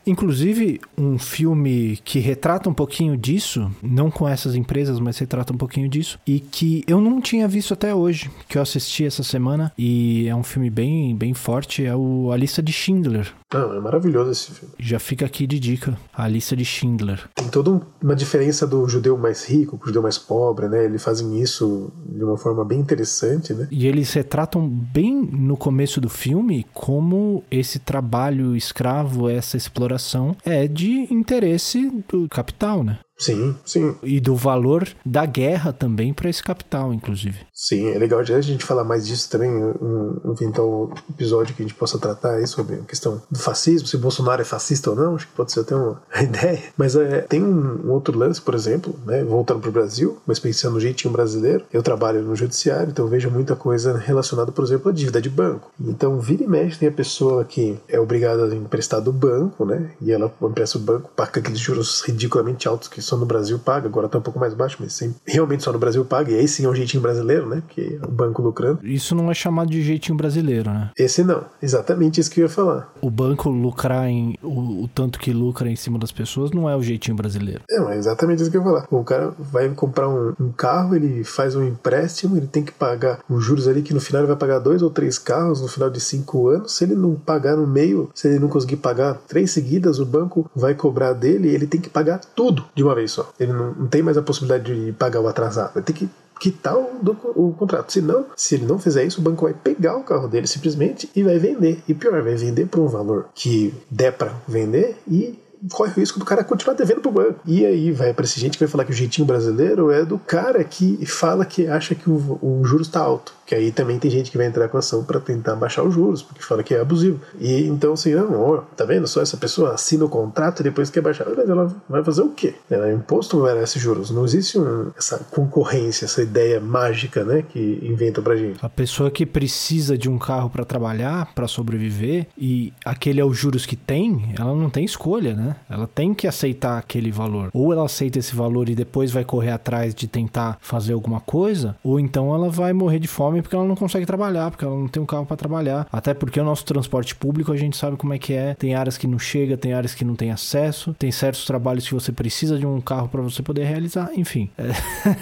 Inclusive, 0.06 0.80
um 0.98 1.18
filme 1.18 1.98
que 2.06 2.20
retrata 2.20 2.70
um 2.70 2.74
pouquinho 2.74 3.18
disso 3.18 3.70
não 3.82 4.12
com 4.12 4.28
essas 4.28 4.56
empresas, 4.56 5.00
mas 5.00 5.18
retrata 5.18 5.54
um 5.54 5.58
pouquinho 5.58 5.90
disso, 5.90 6.20
e 6.26 6.40
que 6.40 6.84
eu 6.88 7.00
não 7.02 7.22
tinha 7.22 7.48
visto 7.48 7.74
até 7.74 7.94
hoje, 7.94 8.30
que 8.48 8.58
eu 8.58 8.62
assisti 8.62 9.06
essa 9.06 9.24
semana, 9.24 9.72
e 9.78 10.28
é 10.28 10.36
um 10.36 10.44
filme 10.44 10.70
bem, 10.70 11.16
bem 11.16 11.34
forte, 11.34 11.86
é 11.86 11.96
o 11.96 12.32
A 12.32 12.38
Lista 12.38 12.62
de 12.62 12.72
Schindler. 12.72 13.32
Não, 13.54 13.74
é 13.74 13.80
maravilhoso 13.80 14.32
esse 14.32 14.52
filme. 14.52 14.74
Já 14.80 15.00
fica 15.00 15.26
aqui 15.26 15.46
de 15.46 15.60
dica, 15.60 15.98
A 16.14 16.28
Lista 16.28 16.56
de 16.56 16.64
Schindler. 16.64 17.30
Tem 17.36 17.50
toda 17.50 17.82
uma 18.02 18.16
diferença 18.16 18.66
do 18.66 18.88
judeu 18.88 19.18
mais 19.18 19.46
rico 19.46 19.78
com 19.78 19.84
o 19.84 19.88
judeu 19.88 20.02
mais 20.02 20.18
pobre, 20.18 20.70
né? 20.70 20.86
Eles 20.86 21.04
fazem 21.04 21.42
isso 21.42 21.92
de 22.06 22.24
uma 22.24 22.38
forma 22.38 22.64
bem 22.64 22.80
interessante, 22.80 23.54
né? 23.54 23.68
E 23.70 23.88
eles 23.88 24.14
retratam 24.14 24.68
bem 24.68 25.22
no 25.22 25.58
começo 25.58 26.00
do 26.00 26.10
filme 26.10 26.66
como 26.74 27.44
esse 27.52 27.80
trabalho 27.80 28.56
escravo, 28.56 29.30
essa 29.30 29.58
exploração 29.58 30.36
é 30.46 30.68
de 30.68 31.14
interesse 31.14 31.92
do 32.10 32.28
capital, 32.30 32.84
né? 32.84 33.00
Sim, 33.18 33.56
sim. 33.64 33.96
E 34.02 34.20
do 34.20 34.36
valor 34.36 34.88
da 35.06 35.26
guerra 35.26 35.72
também 35.72 36.14
para 36.14 36.30
esse 36.30 36.42
capital, 36.42 36.92
inclusive. 36.92 37.40
Sim, 37.54 37.90
é 37.90 38.00
legal 38.00 38.20
a 38.20 38.42
gente 38.42 38.66
falar 38.66 38.84
mais 38.84 39.06
disso 39.06 39.30
também, 39.30 39.52
um, 39.52 40.20
inventar 40.26 40.66
um 40.66 40.92
episódio 41.10 41.54
que 41.54 41.62
a 41.62 41.66
gente 41.66 41.78
possa 41.78 42.00
tratar 42.00 42.36
aí 42.36 42.48
sobre 42.48 42.78
a 42.78 42.80
questão 42.80 43.22
do 43.30 43.38
fascismo, 43.38 43.88
se 43.88 43.98
Bolsonaro 43.98 44.42
é 44.42 44.46
fascista 44.46 44.90
ou 44.90 44.96
não, 44.96 45.16
acho 45.16 45.28
que 45.28 45.34
pode 45.34 45.52
ser 45.52 45.60
até 45.60 45.76
uma 45.76 46.02
ideia. 46.20 46.64
Mas 46.76 46.96
é, 46.96 47.22
tem 47.22 47.44
um, 47.44 47.86
um 47.86 47.92
outro 47.92 48.18
lance, 48.18 48.42
por 48.42 48.56
exemplo, 48.56 48.96
né, 49.06 49.24
voltando 49.24 49.60
para 49.60 49.70
o 49.70 49.74
Brasil, 49.74 50.18
mas 50.26 50.40
pensando 50.40 50.74
no 50.74 50.80
jeitinho 50.80 51.14
brasileiro, 51.14 51.64
eu 51.72 51.84
trabalho 51.84 52.24
no 52.24 52.36
judiciário, 52.36 52.90
então 52.90 53.06
vejo 53.08 53.30
muita 53.30 53.56
coisa 53.56 53.98
relacionada, 53.98 54.52
por 54.52 54.66
exemplo, 54.66 54.90
à 54.90 54.94
dívida 54.94 55.22
de 55.22 55.30
banco. 55.30 55.72
Então, 55.80 56.20
vira 56.20 56.44
e 56.44 56.48
mexe, 56.48 56.80
tem 56.80 56.90
a 56.90 56.92
pessoa 56.92 57.46
que 57.46 57.78
é 57.88 58.00
obrigada 58.00 58.46
a 58.46 58.56
emprestar 58.56 59.02
do 59.02 59.14
banco, 59.14 59.64
né, 59.64 59.92
e 60.02 60.12
ela 60.12 60.34
empresta 60.42 60.80
o 60.80 60.82
banco, 60.82 61.12
paga 61.16 61.40
aqueles 61.40 61.60
juros 61.60 62.02
ridiculamente 62.02 62.68
altos 62.68 62.88
que 62.88 63.02
só 63.12 63.18
no 63.18 63.26
Brasil 63.26 63.60
paga, 63.60 63.88
agora 63.88 64.08
tá 64.08 64.18
um 64.18 64.22
pouco 64.22 64.40
mais 64.40 64.54
baixo, 64.54 64.78
mas 64.80 65.02
realmente 65.26 65.64
só 65.64 65.74
no 65.74 65.80
Brasil 65.80 66.06
paga, 66.06 66.32
e 66.32 66.40
aí 66.40 66.48
sim 66.48 66.66
é 66.66 66.70
um 66.70 66.76
jeitinho 66.76 67.04
brasileiro, 67.04 67.48
né? 67.48 67.62
Que 67.68 68.00
é 68.02 68.06
o 68.06 68.12
banco 68.12 68.42
lucrando. 68.42 68.80
Isso 68.84 69.14
não 69.14 69.30
é 69.30 69.34
chamado 69.34 69.70
de 69.70 69.82
jeitinho 69.82 70.18
brasileiro, 70.18 70.72
né? 70.72 70.92
Esse 70.98 71.24
não, 71.24 71.44
exatamente 71.62 72.22
isso 72.22 72.32
que 72.32 72.40
eu 72.40 72.46
ia 72.46 72.50
falar. 72.50 72.90
O 73.02 73.10
banco 73.10 73.50
lucrar 73.50 74.08
em 74.08 74.38
o, 74.42 74.84
o 74.84 74.88
tanto 74.88 75.20
que 75.20 75.34
lucra 75.34 75.70
em 75.70 75.76
cima 75.76 76.00
das 76.00 76.12
pessoas 76.12 76.52
não 76.52 76.70
é 76.70 76.76
o 76.76 76.82
jeitinho 76.82 77.18
brasileiro. 77.18 77.62
É, 77.70 77.80
mas 77.80 77.96
é 77.96 77.98
exatamente 78.00 78.42
isso 78.42 78.50
que 78.50 78.58
eu 78.58 78.62
ia 78.62 78.68
falar. 78.68 78.88
O 78.90 79.04
cara 79.04 79.34
vai 79.38 79.68
comprar 79.70 80.08
um, 80.08 80.34
um 80.40 80.52
carro, 80.52 80.96
ele 80.96 81.24
faz 81.26 81.56
um 81.56 81.64
empréstimo, 81.68 82.38
ele 82.38 82.48
tem 82.48 82.64
que 82.64 82.72
pagar 82.72 83.20
os 83.30 83.44
juros 83.44 83.68
ali, 83.68 83.82
que 83.82 83.94
no 83.94 84.00
final 84.00 84.22
ele 84.22 84.28
vai 84.28 84.38
pagar 84.38 84.60
dois 84.60 84.82
ou 84.82 84.90
três 84.90 85.18
carros 85.18 85.62
no 85.62 85.68
final 85.68 85.90
de 85.90 86.00
cinco 86.00 86.48
anos. 86.48 86.78
Se 86.78 86.86
ele 86.86 86.96
não 86.96 87.16
pagar 87.16 87.58
no 87.58 87.68
meio, 87.68 88.10
se 88.14 88.30
ele 88.30 88.40
não 88.40 88.48
conseguir 88.48 88.78
pagar 88.78 89.16
três 89.28 89.52
seguidas, 89.52 90.00
o 90.00 90.06
banco 90.06 90.50
vai 90.56 90.74
cobrar 90.74 91.12
dele 91.14 91.50
e 91.50 91.56
ele 91.56 91.68
tem 91.68 91.82
que 91.82 91.90
pagar 91.90 92.20
tudo 92.20 92.66
de 92.74 92.84
uma 92.84 92.91
vez 92.96 93.12
só. 93.12 93.32
Ele 93.40 93.54
não, 93.54 93.74
não 93.74 93.88
tem 93.88 94.02
mais 94.02 94.18
a 94.18 94.22
possibilidade 94.22 94.86
de 94.86 94.92
pagar 94.94 95.22
o 95.22 95.28
atrasado. 95.28 95.74
Vai 95.74 95.84
ter 95.84 95.94
que 95.94 96.10
quitar 96.40 96.76
o, 96.76 96.98
do, 97.02 97.12
o 97.36 97.54
contrato. 97.54 97.92
Se 97.92 98.02
não, 98.02 98.26
se 98.36 98.56
ele 98.56 98.66
não 98.66 98.80
fizer 98.80 99.04
isso, 99.04 99.22
o 99.22 99.24
banco 99.24 99.46
vai 99.46 99.54
pegar 99.54 99.96
o 99.96 100.04
carro 100.04 100.28
dele 100.28 100.48
simplesmente 100.48 101.10
e 101.16 101.22
vai 101.22 101.38
vender. 101.38 101.84
E 101.88 101.94
pior, 101.94 102.22
vai 102.24 102.36
vender 102.36 102.66
por 102.66 102.80
um 102.80 102.88
valor 102.88 103.30
que 103.36 103.74
der 103.90 104.12
para 104.12 104.34
vender 104.48 104.98
e 105.08 105.40
corre 105.72 105.92
o 105.92 106.00
risco 106.00 106.18
do 106.18 106.26
cara 106.26 106.44
continuar 106.44 106.76
devendo 106.76 107.02
pro 107.02 107.12
banco. 107.12 107.40
E 107.46 107.66
aí 107.66 107.92
vai 107.92 108.16
esse 108.22 108.40
gente 108.40 108.58
que 108.58 108.64
vai 108.64 108.72
falar 108.72 108.86
que 108.86 108.92
o 108.92 108.96
jeitinho 108.96 109.28
brasileiro 109.28 109.92
é 109.92 110.04
do 110.04 110.18
cara 110.18 110.64
que 110.64 111.06
fala 111.06 111.46
que 111.46 111.68
acha 111.68 111.94
que 111.94 112.10
o, 112.10 112.40
o 112.42 112.64
juros 112.64 112.88
está 112.88 113.00
alto. 113.00 113.34
Que 113.52 113.56
aí 113.56 113.70
também 113.70 114.00
tem 114.00 114.10
gente 114.10 114.32
que 114.32 114.38
vai 114.38 114.48
entrar 114.48 114.70
com 114.70 114.78
ação 114.78 115.04
para 115.04 115.20
tentar 115.20 115.58
baixar 115.58 115.84
os 115.84 115.94
juros, 115.94 116.22
porque 116.22 116.42
fala 116.42 116.64
que 116.64 116.74
é 116.74 116.80
abusivo. 116.80 117.20
E 117.38 117.68
então, 117.68 117.92
assim, 117.92 118.16
não, 118.16 118.34
ó, 118.34 118.58
tá 118.78 118.86
vendo? 118.86 119.06
Só 119.10 119.22
essa 119.22 119.36
pessoa 119.36 119.74
assina 119.74 120.06
o 120.06 120.10
contrato 120.10 120.62
e 120.62 120.64
depois 120.64 120.90
quer 120.90 121.02
baixar. 121.02 121.28
Mas 121.36 121.50
ela 121.50 121.76
vai 121.90 122.02
fazer 122.02 122.22
o 122.22 122.30
quê? 122.30 122.54
Ela 122.70 122.88
é 122.88 122.94
imposto 122.94 123.36
não 123.36 123.44
merece 123.44 123.78
juros. 123.78 124.10
Não 124.10 124.24
existe 124.24 124.58
um, 124.58 124.92
essa 124.98 125.18
concorrência, 125.30 126.06
essa 126.06 126.24
ideia 126.24 126.62
mágica, 126.62 127.26
né, 127.26 127.42
que 127.42 127.78
inventa 127.84 128.22
pra 128.22 128.38
gente. 128.38 128.58
A 128.64 128.70
pessoa 128.70 129.12
que 129.12 129.26
precisa 129.26 129.98
de 129.98 130.10
um 130.10 130.18
carro 130.18 130.50
para 130.50 130.64
trabalhar, 130.64 131.34
para 131.36 131.46
sobreviver, 131.46 132.28
e 132.38 132.72
aquele 132.86 133.20
é 133.20 133.26
os 133.26 133.38
juros 133.38 133.66
que 133.66 133.76
tem, 133.76 134.34
ela 134.40 134.56
não 134.56 134.70
tem 134.70 134.86
escolha, 134.86 135.34
né? 135.34 135.58
Ela 135.70 135.88
tem 135.88 136.14
que 136.14 136.26
aceitar 136.26 136.78
aquele 136.78 137.12
valor. 137.12 137.50
Ou 137.54 137.74
ela 137.74 137.84
aceita 137.84 138.18
esse 138.18 138.34
valor 138.34 138.70
e 138.70 138.76
depois 138.76 139.12
vai 139.12 139.26
correr 139.26 139.52
atrás 139.52 139.94
de 139.94 140.08
tentar 140.08 140.58
fazer 140.62 140.94
alguma 140.94 141.20
coisa, 141.20 141.76
ou 141.84 142.00
então 142.00 142.34
ela 142.34 142.50
vai 142.50 142.72
morrer 142.72 143.00
de 143.00 143.10
fome 143.10 143.41
porque 143.42 143.56
ela 143.56 143.66
não 143.66 143.76
consegue 143.76 144.06
trabalhar, 144.06 144.52
porque 144.52 144.66
ela 144.66 144.76
não 144.76 144.88
tem 144.88 145.02
um 145.02 145.06
carro 145.06 145.26
para 145.26 145.38
trabalhar. 145.38 145.88
Até 145.92 146.14
porque 146.14 146.40
o 146.40 146.44
nosso 146.44 146.66
transporte 146.66 147.16
público 147.16 147.52
a 147.52 147.58
gente 147.58 147.78
sabe 147.78 147.98
como 147.98 148.14
é 148.14 148.20
que 148.20 148.34
é. 148.34 148.54
Tem 148.56 148.76
áreas 148.76 148.98
que 148.98 149.08
não 149.08 149.20
chega, 149.20 149.58
tem 149.58 149.74
áreas 149.74 149.94
que 149.94 150.06
não 150.06 150.16
tem 150.16 150.32
acesso, 150.32 150.96
tem 150.98 151.12
certos 151.12 151.46
trabalhos 151.46 151.88
que 151.88 151.94
você 151.94 152.12
precisa 152.12 152.58
de 152.58 152.66
um 152.66 152.80
carro 152.82 153.08
para 153.08 153.22
você 153.22 153.42
poder 153.42 153.64
realizar. 153.64 154.12
Enfim, 154.16 154.50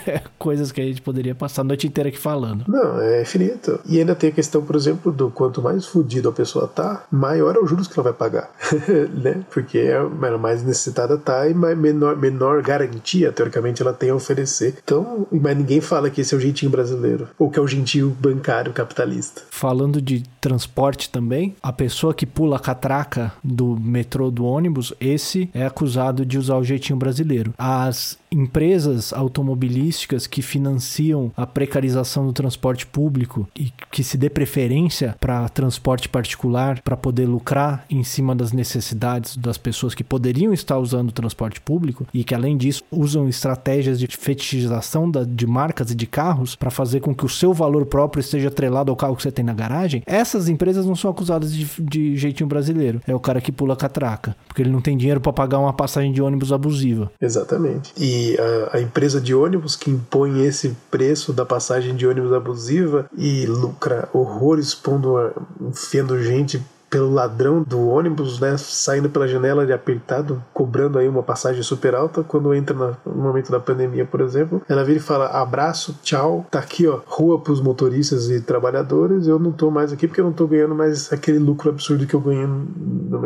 é 0.07 0.21
coisas 0.37 0.71
que 0.71 0.81
a 0.81 0.85
gente 0.85 1.01
poderia 1.01 1.35
passar 1.35 1.61
a 1.61 1.65
noite 1.65 1.87
inteira 1.87 2.09
aqui 2.09 2.17
falando. 2.17 2.65
Não, 2.67 3.01
é 3.01 3.21
infinito. 3.21 3.79
E 3.85 3.99
ainda 3.99 4.15
tem 4.15 4.29
a 4.29 4.33
questão, 4.33 4.61
por 4.61 4.75
exemplo, 4.75 5.11
do 5.11 5.29
quanto 5.29 5.61
mais 5.61 5.85
fudido 5.85 6.29
a 6.29 6.31
pessoa 6.31 6.67
tá, 6.67 7.05
maior 7.11 7.55
é 7.55 7.59
o 7.59 7.67
juros 7.67 7.87
que 7.87 7.99
ela 7.99 8.11
vai 8.11 8.13
pagar, 8.13 8.51
né? 9.13 9.43
Porque 9.51 9.77
ela 9.77 10.37
mais 10.37 10.63
necessitada 10.63 11.17
tá 11.17 11.47
e 11.47 11.53
menor, 11.53 12.15
menor 12.15 12.61
garantia, 12.61 13.31
teoricamente, 13.31 13.81
ela 13.81 13.93
tem 13.93 14.09
a 14.09 14.15
oferecer. 14.15 14.75
Então, 14.83 15.27
mas 15.31 15.57
ninguém 15.57 15.81
fala 15.81 16.09
que 16.09 16.21
esse 16.21 16.33
é 16.33 16.37
o 16.37 16.41
jeitinho 16.41 16.71
brasileiro, 16.71 17.27
ou 17.37 17.49
que 17.49 17.59
é 17.59 17.61
o 17.61 17.67
jeitinho 17.67 18.08
bancário 18.09 18.73
capitalista. 18.73 19.41
Falando 19.49 20.01
de 20.01 20.23
transporte 20.41 21.09
também, 21.09 21.55
a 21.63 21.71
pessoa 21.71 22.13
que 22.13 22.25
pula 22.25 22.57
a 22.57 22.59
catraca 22.59 23.31
do 23.43 23.79
metrô 23.79 24.29
do 24.29 24.45
ônibus, 24.45 24.93
esse 24.99 25.49
é 25.53 25.65
acusado 25.65 26.25
de 26.25 26.37
usar 26.37 26.57
o 26.57 26.63
jeitinho 26.63 26.99
brasileiro. 26.99 27.53
As 27.57 28.18
empresas 28.31 29.11
automobilísticas 29.13 30.27
que 30.27 30.41
financiam 30.41 31.31
a 31.35 31.47
precarização 31.47 32.25
do 32.25 32.33
transporte 32.33 32.85
público 32.85 33.47
e 33.55 33.71
que 33.91 34.03
se 34.03 34.17
dê 34.17 34.29
preferência 34.29 35.15
para 35.19 35.49
transporte 35.49 36.07
particular 36.07 36.81
para 36.81 36.95
poder 36.95 37.25
lucrar 37.25 37.85
em 37.89 38.03
cima 38.03 38.35
das 38.35 38.51
necessidades 38.51 39.35
das 39.35 39.57
pessoas 39.57 39.95
que 39.95 40.03
poderiam 40.03 40.53
estar 40.53 40.77
usando 40.77 41.09
o 41.09 41.13
transporte 41.13 41.59
público 41.59 42.05
e 42.13 42.23
que 42.23 42.35
além 42.35 42.57
disso 42.57 42.83
usam 42.91 43.27
estratégias 43.27 43.99
de 43.99 44.07
fetichização 44.07 45.09
de 45.11 45.47
marcas 45.47 45.91
e 45.91 45.95
de 45.95 46.05
carros 46.05 46.55
para 46.55 46.69
fazer 46.69 46.99
com 46.99 47.15
que 47.15 47.25
o 47.25 47.29
seu 47.29 47.53
valor 47.53 47.85
próprio 47.85 48.21
esteja 48.21 48.49
atrelado 48.49 48.91
ao 48.91 48.95
carro 48.95 49.15
que 49.15 49.23
você 49.23 49.31
tem 49.31 49.45
na 49.45 49.53
garagem, 49.53 50.03
essas 50.05 50.47
empresas 50.47 50.85
não 50.85 50.95
são 50.95 51.11
acusadas 51.11 51.53
de, 51.53 51.65
de 51.81 52.15
jeitinho 52.15 52.47
brasileiro. 52.47 53.01
É 53.07 53.15
o 53.15 53.19
cara 53.19 53.41
que 53.41 53.51
pula 53.51 53.75
catraca, 53.75 54.35
porque 54.47 54.61
ele 54.61 54.71
não 54.71 54.81
tem 54.81 54.97
dinheiro 54.97 55.19
para 55.19 55.33
pagar 55.33 55.59
uma 55.59 55.73
passagem 55.73 56.11
de 56.11 56.21
ônibus 56.21 56.51
abusiva. 56.51 57.11
Exatamente. 57.21 57.91
E 57.97 58.18
a, 58.37 58.77
a, 58.77 58.81
empresa 58.81 59.19
de 59.19 59.33
ônibus 59.33 59.75
que 59.75 59.89
impõe 59.89 60.45
esse 60.45 60.75
preço 60.89 61.31
da 61.31 61.45
passagem 61.45 61.95
de 61.95 62.07
ônibus 62.07 62.33
abusiva 62.33 63.09
e 63.17 63.45
lucra 63.45 64.09
horrores 64.13 64.73
pondo, 64.73 65.15
enfiando 65.61 66.21
gente 66.21 66.61
pelo 66.89 67.11
ladrão 67.11 67.61
do 67.61 67.87
ônibus, 67.87 68.39
né, 68.39 68.57
saindo 68.57 69.09
pela 69.09 69.27
janela 69.27 69.65
de 69.65 69.73
apertado, 69.73 70.43
cobrando 70.53 70.97
aí 70.97 71.07
uma 71.07 71.23
passagem 71.23 71.61
super 71.61 71.95
alta, 71.95 72.23
quando 72.23 72.53
entra 72.53 72.97
no 73.05 73.15
momento 73.15 73.51
da 73.51 73.59
pandemia, 73.59 74.05
por 74.05 74.21
exemplo, 74.21 74.61
ela 74.67 74.83
vira 74.83 74.97
e 74.97 75.01
fala 75.01 75.27
abraço, 75.27 75.99
tchau, 76.01 76.45
tá 76.49 76.59
aqui 76.59 76.87
ó, 76.87 76.99
rua 77.05 77.39
pros 77.39 77.61
motoristas 77.61 78.29
e 78.29 78.41
trabalhadores, 78.41 79.27
eu 79.27 79.37
não 79.37 79.51
tô 79.51 79.69
mais 79.69 79.93
aqui 79.93 80.07
porque 80.07 80.21
eu 80.21 80.25
não 80.25 80.33
tô 80.33 80.47
ganhando 80.47 80.75
mais 80.75 81.11
aquele 81.13 81.39
lucro 81.39 81.69
absurdo 81.69 82.05
que 82.05 82.13
eu 82.13 82.19
ganhei 82.19 82.39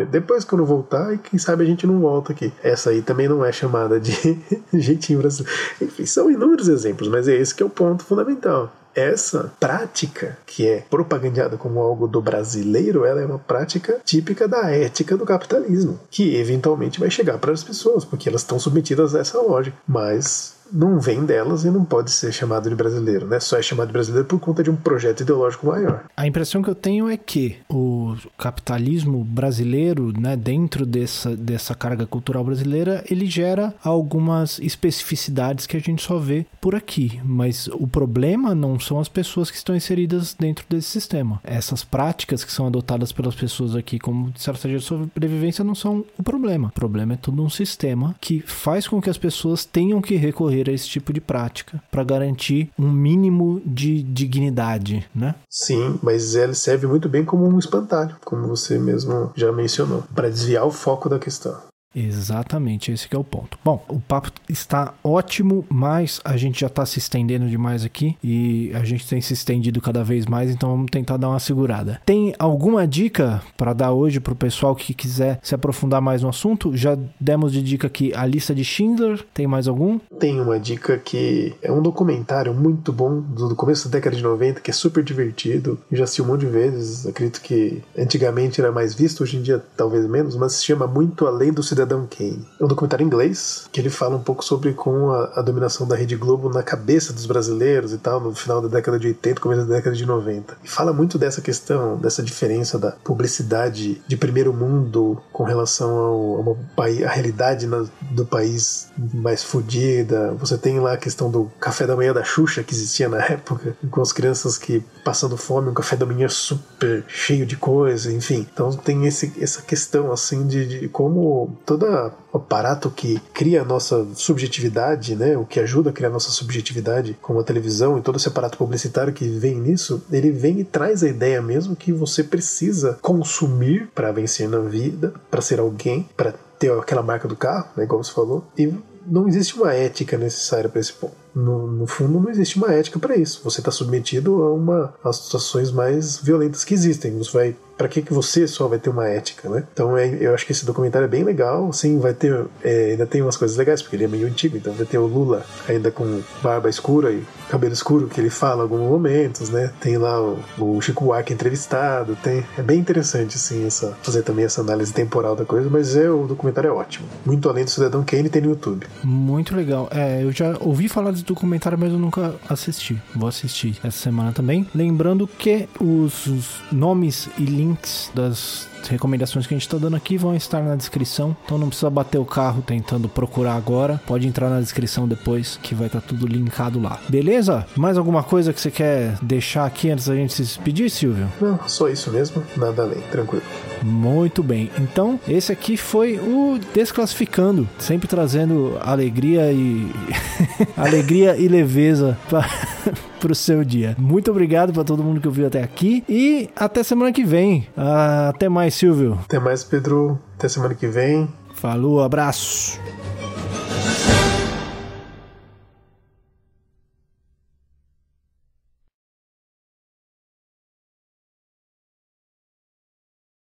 depois 0.10 0.43
que 0.43 0.54
eu 0.54 0.58
não 0.58 0.65
voltar 0.65 1.13
e 1.13 1.17
quem 1.17 1.38
sabe 1.38 1.63
a 1.63 1.67
gente 1.67 1.86
não 1.86 1.99
volta 1.99 2.32
aqui. 2.32 2.52
Essa 2.63 2.89
aí 2.89 3.02
também 3.02 3.28
não 3.28 3.43
é 3.45 3.52
chamada 3.52 3.99
de 3.99 4.13
jeitinho 4.73 5.19
brasileiro. 5.19 5.58
Enfim, 5.82 6.06
são 6.06 6.32
inúmeros 6.32 6.67
exemplos, 6.67 7.08
mas 7.08 7.28
é 7.28 7.36
esse 7.36 7.54
que 7.54 7.63
é 7.63 7.65
o 7.65 7.69
ponto 7.69 8.04
fundamental 8.04 8.71
essa 8.95 9.51
prática, 9.60 10.38
que 10.45 10.67
é 10.67 10.84
propagandeada 10.89 11.58
como 11.58 11.82
algo 11.82 12.08
do 12.08 12.21
brasileiro, 12.21 13.06
ela 13.06 13.21
é 13.21 13.25
uma 13.25 13.39
prática 13.39 13.99
típica 14.06 14.47
da 14.47 14.71
ética 14.71 15.17
do 15.17 15.25
capitalismo, 15.25 15.99
que 16.10 16.36
eventualmente 16.36 16.99
vai 16.99 17.10
chegar 17.10 17.38
para 17.38 17.51
as 17.51 17.63
pessoas, 17.63 18.06
porque 18.06 18.29
elas 18.29 18.41
estão 18.41 18.60
submetidas 18.60 19.15
a 19.15 19.19
essa 19.19 19.39
lógica. 19.41 19.77
Mas 19.88 20.56
não 20.73 20.99
vem 20.99 21.25
delas 21.25 21.63
e 21.63 21.69
não 21.69 21.86
pode 21.86 22.12
ser 22.12 22.31
chamado 22.33 22.69
de 22.69 22.75
brasileiro, 22.75 23.27
né? 23.27 23.39
Só 23.39 23.57
é 23.57 23.62
chamado 23.62 23.88
de 23.88 23.93
brasileiro 23.93 24.27
por 24.27 24.39
conta 24.39 24.63
de 24.63 24.69
um 24.69 24.75
projeto 24.75 25.21
ideológico 25.21 25.67
maior. 25.67 26.05
A 26.17 26.25
impressão 26.25 26.62
que 26.62 26.69
eu 26.69 26.75
tenho 26.75 27.07
é 27.07 27.15
que 27.15 27.57
o 27.69 28.15
capitalismo 28.38 29.23
brasileiro, 29.23 30.12
né, 30.19 30.36
dentro 30.36 30.86
dessa, 30.86 31.36
dessa 31.36 31.75
carga 31.75 32.05
cultural 32.05 32.43
brasileira, 32.43 33.03
ele 33.09 33.25
gera 33.25 33.73
algumas 33.83 34.59
especificidades 34.59 35.67
que 35.67 35.77
a 35.77 35.79
gente 35.79 36.01
só 36.01 36.17
vê 36.17 36.45
por 36.59 36.73
aqui. 36.73 37.21
Mas 37.23 37.67
o 37.67 37.88
problema 37.88 38.55
não 38.55 38.79
são 38.79 38.99
as 38.99 39.07
pessoas 39.07 39.51
que 39.51 39.57
estão 39.57 39.75
inseridas 39.75 40.36
dentro 40.38 40.65
desse 40.67 40.89
sistema. 40.89 41.39
Essas 41.43 41.83
práticas 41.83 42.43
que 42.43 42.51
são 42.51 42.67
adotadas 42.67 43.12
pelas 43.12 43.36
pessoas 43.36 43.75
aqui 43.75 43.99
como 43.99 44.33
estratégia 44.36 44.79
de 44.79 44.86
sobrevivência 44.86 45.63
não 45.63 45.75
são 45.75 46.03
o 46.17 46.23
problema. 46.23 46.69
O 46.69 46.71
problema 46.71 47.13
é 47.13 47.17
todo 47.17 47.43
um 47.43 47.49
sistema 47.49 48.15
que 48.19 48.41
faz 48.41 48.88
com 48.88 49.01
que 49.01 49.09
as 49.09 49.17
pessoas 49.17 49.65
tenham 49.65 50.01
que 50.01 50.15
recorrer 50.15 50.62
a 50.69 50.73
esse 50.73 50.88
tipo 50.88 51.12
de 51.13 51.21
prática 51.21 51.82
para 51.91 52.04
garantir 52.04 52.69
um 52.78 52.91
mínimo 52.91 53.62
de 53.65 54.04
dignidade, 54.04 55.08
né? 55.13 55.36
Sim, 55.49 55.99
mas 56.02 56.36
ele 56.36 56.54
serve 56.54 56.88
muito 56.88 57.08
bem 57.10 57.23
como 57.23 57.47
um 57.47 57.60
espantalho, 57.60 58.15
como 58.23 58.47
você 58.47 58.78
mesmo 58.78 59.32
já 59.36 59.52
mencionou, 59.52 60.04
para 60.13 60.30
desviar 60.30 60.65
o 60.65 60.71
foco 60.71 61.10
da 61.10 61.19
questão. 61.19 61.72
Exatamente, 61.95 62.91
esse 62.91 63.08
é 63.12 63.17
o 63.17 63.23
ponto. 63.23 63.58
Bom, 63.63 63.84
o 63.88 63.99
papo 63.99 64.32
está 64.49 64.93
ótimo, 65.03 65.65
mas 65.69 66.19
a 66.23 66.36
gente 66.36 66.62
já 66.62 66.67
está 66.67 66.86
se 66.86 66.97
estendendo 66.97 67.47
demais 67.47 67.86
aqui 67.86 68.17
e 68.23 68.71
a 68.73 68.84
gente 68.84 69.08
tem 69.08 69.21
se 69.21 69.34
estendido 69.34 69.79
cada 69.79 70.03
vez 70.03 70.25
mais, 70.25 70.49
então 70.49 70.71
vamos 70.71 70.89
tentar 70.89 71.17
dar 71.17 71.29
uma 71.29 71.39
segurada. 71.39 72.01
Tem 72.06 72.34
alguma 72.39 72.88
dica 72.88 73.41
para 73.56 73.73
dar 73.73 73.91
hoje 73.91 74.19
para 74.19 74.34
o 74.34 74.36
pessoal 74.36 74.75
que 74.75 74.93
quiser 74.93 75.39
se 75.43 75.53
aprofundar 75.53 76.01
mais 76.01 76.23
no 76.23 76.29
assunto? 76.29 76.75
Já 76.75 76.97
demos 77.19 77.51
de 77.51 77.62
dica 77.62 77.88
aqui 77.88 78.12
a 78.13 78.25
lista 78.25 78.56
de 78.56 78.63
Schindler, 78.63 79.23
tem 79.34 79.45
mais 79.45 79.67
algum? 79.67 79.99
Tem 80.19 80.39
uma 80.41 80.60
dica 80.60 80.97
que 80.97 81.53
é 81.62 81.71
um 81.71 81.82
documentário 81.82 82.53
muito 82.53 82.91
bom 82.91 83.19
do 83.19 83.56
começo 83.56 83.88
da 83.88 83.97
década 83.97 84.15
de 84.15 84.23
90, 84.23 84.62
que 84.62 84.71
é 84.71 84.73
super 84.73 85.03
divertido. 85.03 85.77
Eu 85.91 85.97
já 85.97 86.03
assisti 86.06 86.21
um 86.21 86.25
monte 86.25 86.41
de 86.41 86.47
vezes, 86.47 87.06
acredito 87.06 87.41
que 87.41 87.82
antigamente 87.97 88.60
era 88.60 88.71
mais 88.71 88.95
visto, 88.95 89.21
hoje 89.21 89.38
em 89.38 89.41
dia 89.41 89.63
talvez 89.77 90.08
menos, 90.08 90.36
mas 90.36 90.53
se 90.53 90.65
chama 90.65 90.88
Muito 90.88 91.27
Além 91.27 91.51
do 91.51 91.62
Cidadão 91.62 91.83
Kane. 91.86 92.46
É 92.60 92.63
um 92.63 92.67
documentário 92.67 93.06
inglês 93.06 93.67
que 93.72 93.80
ele 93.80 93.89
fala 93.89 94.15
um 94.15 94.24
pouco 94.24 94.43
sobre 94.43 94.74
como 94.74 95.12
a, 95.12 95.34
a 95.36 95.41
dominação 95.41 95.88
da 95.88 95.96
Rede 95.96 96.15
Globo 96.15 96.50
na 96.50 96.63
cabeça 96.63 97.13
dos 97.13 97.26
brasileiros 97.26 97.93
e 97.93 97.98
tal, 97.98 98.19
no 98.19 98.34
final 98.34 98.62
da 98.62 98.67
década 98.67 99.00
de 99.00 99.08
80, 99.08 99.41
começo 99.41 99.65
da 99.65 99.76
década 99.76 99.96
de 99.96 100.06
90. 100.06 100.58
E 100.63 100.69
fala 100.69 100.93
muito 100.93 101.17
dessa 101.17 101.41
questão, 101.41 101.98
dessa 101.98 102.24
diferença 102.24 102.78
da 102.78 102.91
publicidade 102.91 104.02
de 104.08 104.17
primeiro 104.17 104.54
mundo 104.54 105.22
com 105.32 105.43
relação 105.43 105.89
ao, 105.98 106.50
ao 106.50 106.58
a 106.78 107.10
realidade 107.10 107.67
na, 107.67 107.86
do 108.12 108.26
país 108.26 108.91
mais 109.13 109.43
fodida. 109.43 110.34
Você 110.39 110.58
tem 110.58 110.80
lá 110.80 110.93
a 110.93 110.98
questão 110.98 111.30
do 111.30 111.52
café 111.60 111.86
da 111.86 111.96
manhã 111.96 112.13
da 112.13 112.24
Xuxa 112.24 112.63
que 112.63 112.74
existia 112.74 113.10
na 113.10 113.24
época, 113.24 113.76
com 113.89 114.02
as 114.02 114.12
crianças 114.12 114.58
que 114.58 114.84
passando 115.04 115.38
fome, 115.38 115.69
um 115.69 115.74
café 115.74 115.96
da 115.96 116.06
manhã 116.06 116.28
super 116.28 117.04
cheio 117.08 117.46
de 117.46 117.56
coisa, 117.56 118.12
enfim. 118.12 118.48
Então 118.52 118.72
tem 118.72 119.06
esse, 119.06 119.34
essa 119.39 119.62
questão 119.62 120.12
assim 120.12 120.46
de, 120.48 120.65
de 120.65 120.89
como 120.89 121.58
todo 121.77 122.13
o 122.31 122.38
aparato 122.38 122.89
que 122.89 123.19
cria 123.33 123.62
a 123.62 123.65
nossa 123.65 124.05
subjetividade, 124.13 125.15
né, 125.15 125.38
o 125.38 125.45
que 125.45 125.59
ajuda 125.59 125.89
a 125.89 125.93
criar 125.93 126.09
a 126.09 126.13
nossa 126.13 126.31
subjetividade, 126.31 127.17
como 127.21 127.39
a 127.39 127.43
televisão 127.43 127.97
e 127.97 128.01
todo 128.01 128.17
esse 128.17 128.27
aparato 128.27 128.57
publicitário 128.57 129.13
que 129.13 129.27
vem 129.27 129.59
nisso, 129.59 130.03
ele 130.12 130.31
vem 130.31 130.59
e 130.59 130.63
traz 130.63 131.03
a 131.03 131.07
ideia 131.07 131.41
mesmo 131.41 131.75
que 131.75 131.91
você 131.91 132.23
precisa 132.23 132.97
consumir 133.01 133.89
para 133.93 134.12
vencer 134.12 134.47
na 134.47 134.59
vida, 134.59 135.13
para 135.29 135.41
ser 135.41 135.59
alguém, 135.59 136.07
para 136.15 136.33
ter 136.59 136.71
aquela 136.71 137.01
marca 137.01 137.27
do 137.27 137.36
carro, 137.36 137.69
né, 137.75 137.86
como 137.86 138.03
você 138.03 138.12
falou, 138.12 138.45
e 138.57 138.73
não 139.05 139.27
existe 139.27 139.55
uma 139.55 139.73
ética 139.73 140.17
necessária 140.17 140.69
para 140.69 140.79
esse 140.79 140.93
ponto. 140.93 141.15
No, 141.36 141.67
no, 141.67 141.88
fundo, 141.88 142.19
não 142.19 142.29
existe 142.29 142.57
uma 142.57 142.71
ética 142.71 142.99
para 142.99 143.15
isso. 143.15 143.41
Você 143.43 143.59
está 143.59 143.71
submetido 143.71 144.43
a 144.43 144.53
uma 144.53 144.93
às 145.03 145.17
situações 145.17 145.71
mais 145.71 146.17
violentas 146.17 146.63
que 146.63 146.73
existem. 146.73 147.17
Você 147.17 147.31
vai 147.31 147.55
para 147.77 147.88
que, 147.88 148.01
que 148.01 148.13
você 148.13 148.47
só 148.47 148.67
vai 148.67 148.79
ter 148.79 148.89
uma 148.89 149.07
ética, 149.07 149.49
né? 149.49 149.63
Então 149.73 149.97
é, 149.97 150.07
eu 150.19 150.33
acho 150.33 150.45
que 150.45 150.51
esse 150.51 150.65
documentário 150.65 151.05
é 151.05 151.09
bem 151.09 151.23
legal. 151.23 151.71
Sim, 151.73 151.99
vai 151.99 152.13
ter. 152.13 152.45
É, 152.63 152.91
ainda 152.91 153.05
tem 153.05 153.21
umas 153.21 153.38
coisas 153.38 153.57
legais, 153.57 153.81
porque 153.81 153.95
ele 153.95 154.05
é 154.05 154.07
meio 154.07 154.27
antigo, 154.27 154.57
então 154.57 154.73
vai 154.73 154.86
ter 154.86 154.97
o 154.97 155.05
Lula 155.05 155.45
ainda 155.67 155.91
com 155.91 156.21
barba 156.41 156.69
escura 156.69 157.12
e 157.12 157.23
cabelo 157.49 157.73
escuro, 157.73 158.07
que 158.07 158.19
ele 158.19 158.29
fala 158.29 158.59
em 158.59 158.62
alguns 158.63 158.79
momentos, 158.79 159.49
né? 159.49 159.71
Tem 159.79 159.97
lá 159.97 160.21
o, 160.21 160.39
o 160.57 160.81
Chico 160.81 161.05
Buarque 161.05 161.33
entrevistado, 161.33 162.17
tem. 162.21 162.43
É 162.57 162.62
bem 162.62 162.79
interessante, 162.79 163.36
assim, 163.36 163.65
essa, 163.65 163.97
fazer 164.01 164.23
também 164.23 164.45
essa 164.45 164.62
análise 164.62 164.93
temporal 164.93 165.36
da 165.36 165.45
coisa, 165.45 165.69
mas 165.69 165.95
é, 165.95 166.09
o 166.09 166.25
documentário 166.25 166.69
é 166.69 166.73
ótimo. 166.73 167.07
Muito 167.25 167.49
além 167.49 167.63
do 167.63 167.69
Cidadão 167.69 168.03
Kane 168.03 168.29
tem 168.29 168.41
no 168.41 168.49
YouTube. 168.49 168.86
Muito 169.03 169.55
legal. 169.55 169.88
É, 169.91 170.23
eu 170.23 170.31
já 170.31 170.55
ouvi 170.59 170.88
falar 170.88 171.12
desse 171.12 171.23
documentário, 171.23 171.77
mas 171.77 171.91
eu 171.91 171.99
nunca 171.99 172.36
assisti. 172.47 173.01
Vou 173.15 173.27
assistir 173.27 173.77
essa 173.83 173.97
semana 173.97 174.31
também. 174.31 174.67
Lembrando 174.73 175.27
que 175.27 175.67
os, 175.79 176.27
os 176.27 176.62
nomes 176.71 177.29
e 177.38 177.45
links 177.63 178.12
das 178.13 178.67
recomendações 178.89 179.48
que 179.48 179.54
a 179.54 179.58
gente 179.58 179.67
está 179.67 179.78
dando 179.78 179.96
aqui 179.96 180.17
vão 180.17 180.36
estar 180.36 180.62
na 180.62 180.76
descrição. 180.76 181.36
Então 181.46 181.58
não 181.58 181.67
precisa 181.67 181.89
bater 181.89 182.17
o 182.17 182.26
carro 182.26 182.62
tentando 182.62 183.08
procurar 183.08 183.56
agora. 183.56 184.02
Pode 184.06 184.28
entrar 184.28 184.50
na 184.50 184.60
descrição 184.60 185.08
depois 185.08 185.60
que 185.62 185.76
vai 185.76 185.88
estar 185.88 186.02
tá 186.02 186.08
tudo 186.08 186.26
linkado 186.28 186.80
lá. 186.80 187.00
Beleza? 187.10 187.65
Mais 187.76 187.98
alguma 187.98 188.24
coisa 188.24 188.54
que 188.54 188.62
você 188.62 188.72
quer 188.72 189.17
deixar 189.22 189.65
aqui 189.65 189.89
antes 189.89 190.08
da 190.08 190.15
gente 190.15 190.34
se 190.34 190.41
despedir, 190.41 190.89
Silvio? 190.89 191.28
Não, 191.39 191.60
só 191.67 191.89
isso 191.89 192.12
mesmo. 192.12 192.43
Nada 192.58 192.84
além. 192.84 193.02
Tranquilo. 193.12 193.43
Muito 193.82 194.41
bem. 194.41 194.72
Então, 194.80 195.19
esse 195.28 195.52
aqui 195.52 195.76
foi 195.78 196.17
o 196.17 196.60
Desclassificando, 196.74 197.67
sempre 197.78 198.08
trazendo 198.08 198.78
alegria 198.82 199.52
e 199.52 199.91
alegria 200.78 201.36
e 201.36 201.48
leveza 201.48 202.17
para 202.30 202.48
pro 203.24 203.34
seu 203.34 203.63
dia. 203.63 203.96
Muito 203.98 204.30
obrigado 204.30 204.74
para 204.74 204.84
todo 204.84 205.02
mundo 205.02 205.22
que 205.22 205.28
ouviu 205.28 205.48
até 205.48 205.63
aqui 205.63 206.04
e 206.10 206.50
até 206.54 206.84
semana 206.84 207.10
que 207.13 207.24
vem. 207.24 207.65
Uh, 207.78 208.30
até 208.30 208.50
mais, 208.73 208.75
Silvio. 208.75 209.19
Até 209.23 209.39
mais, 209.39 209.63
Pedro. 209.63 210.19
Até 210.38 210.49
semana 210.49 210.73
que 210.73 210.88
vem. 210.88 211.29
Falou, 211.53 212.01
abraço. 212.01 212.79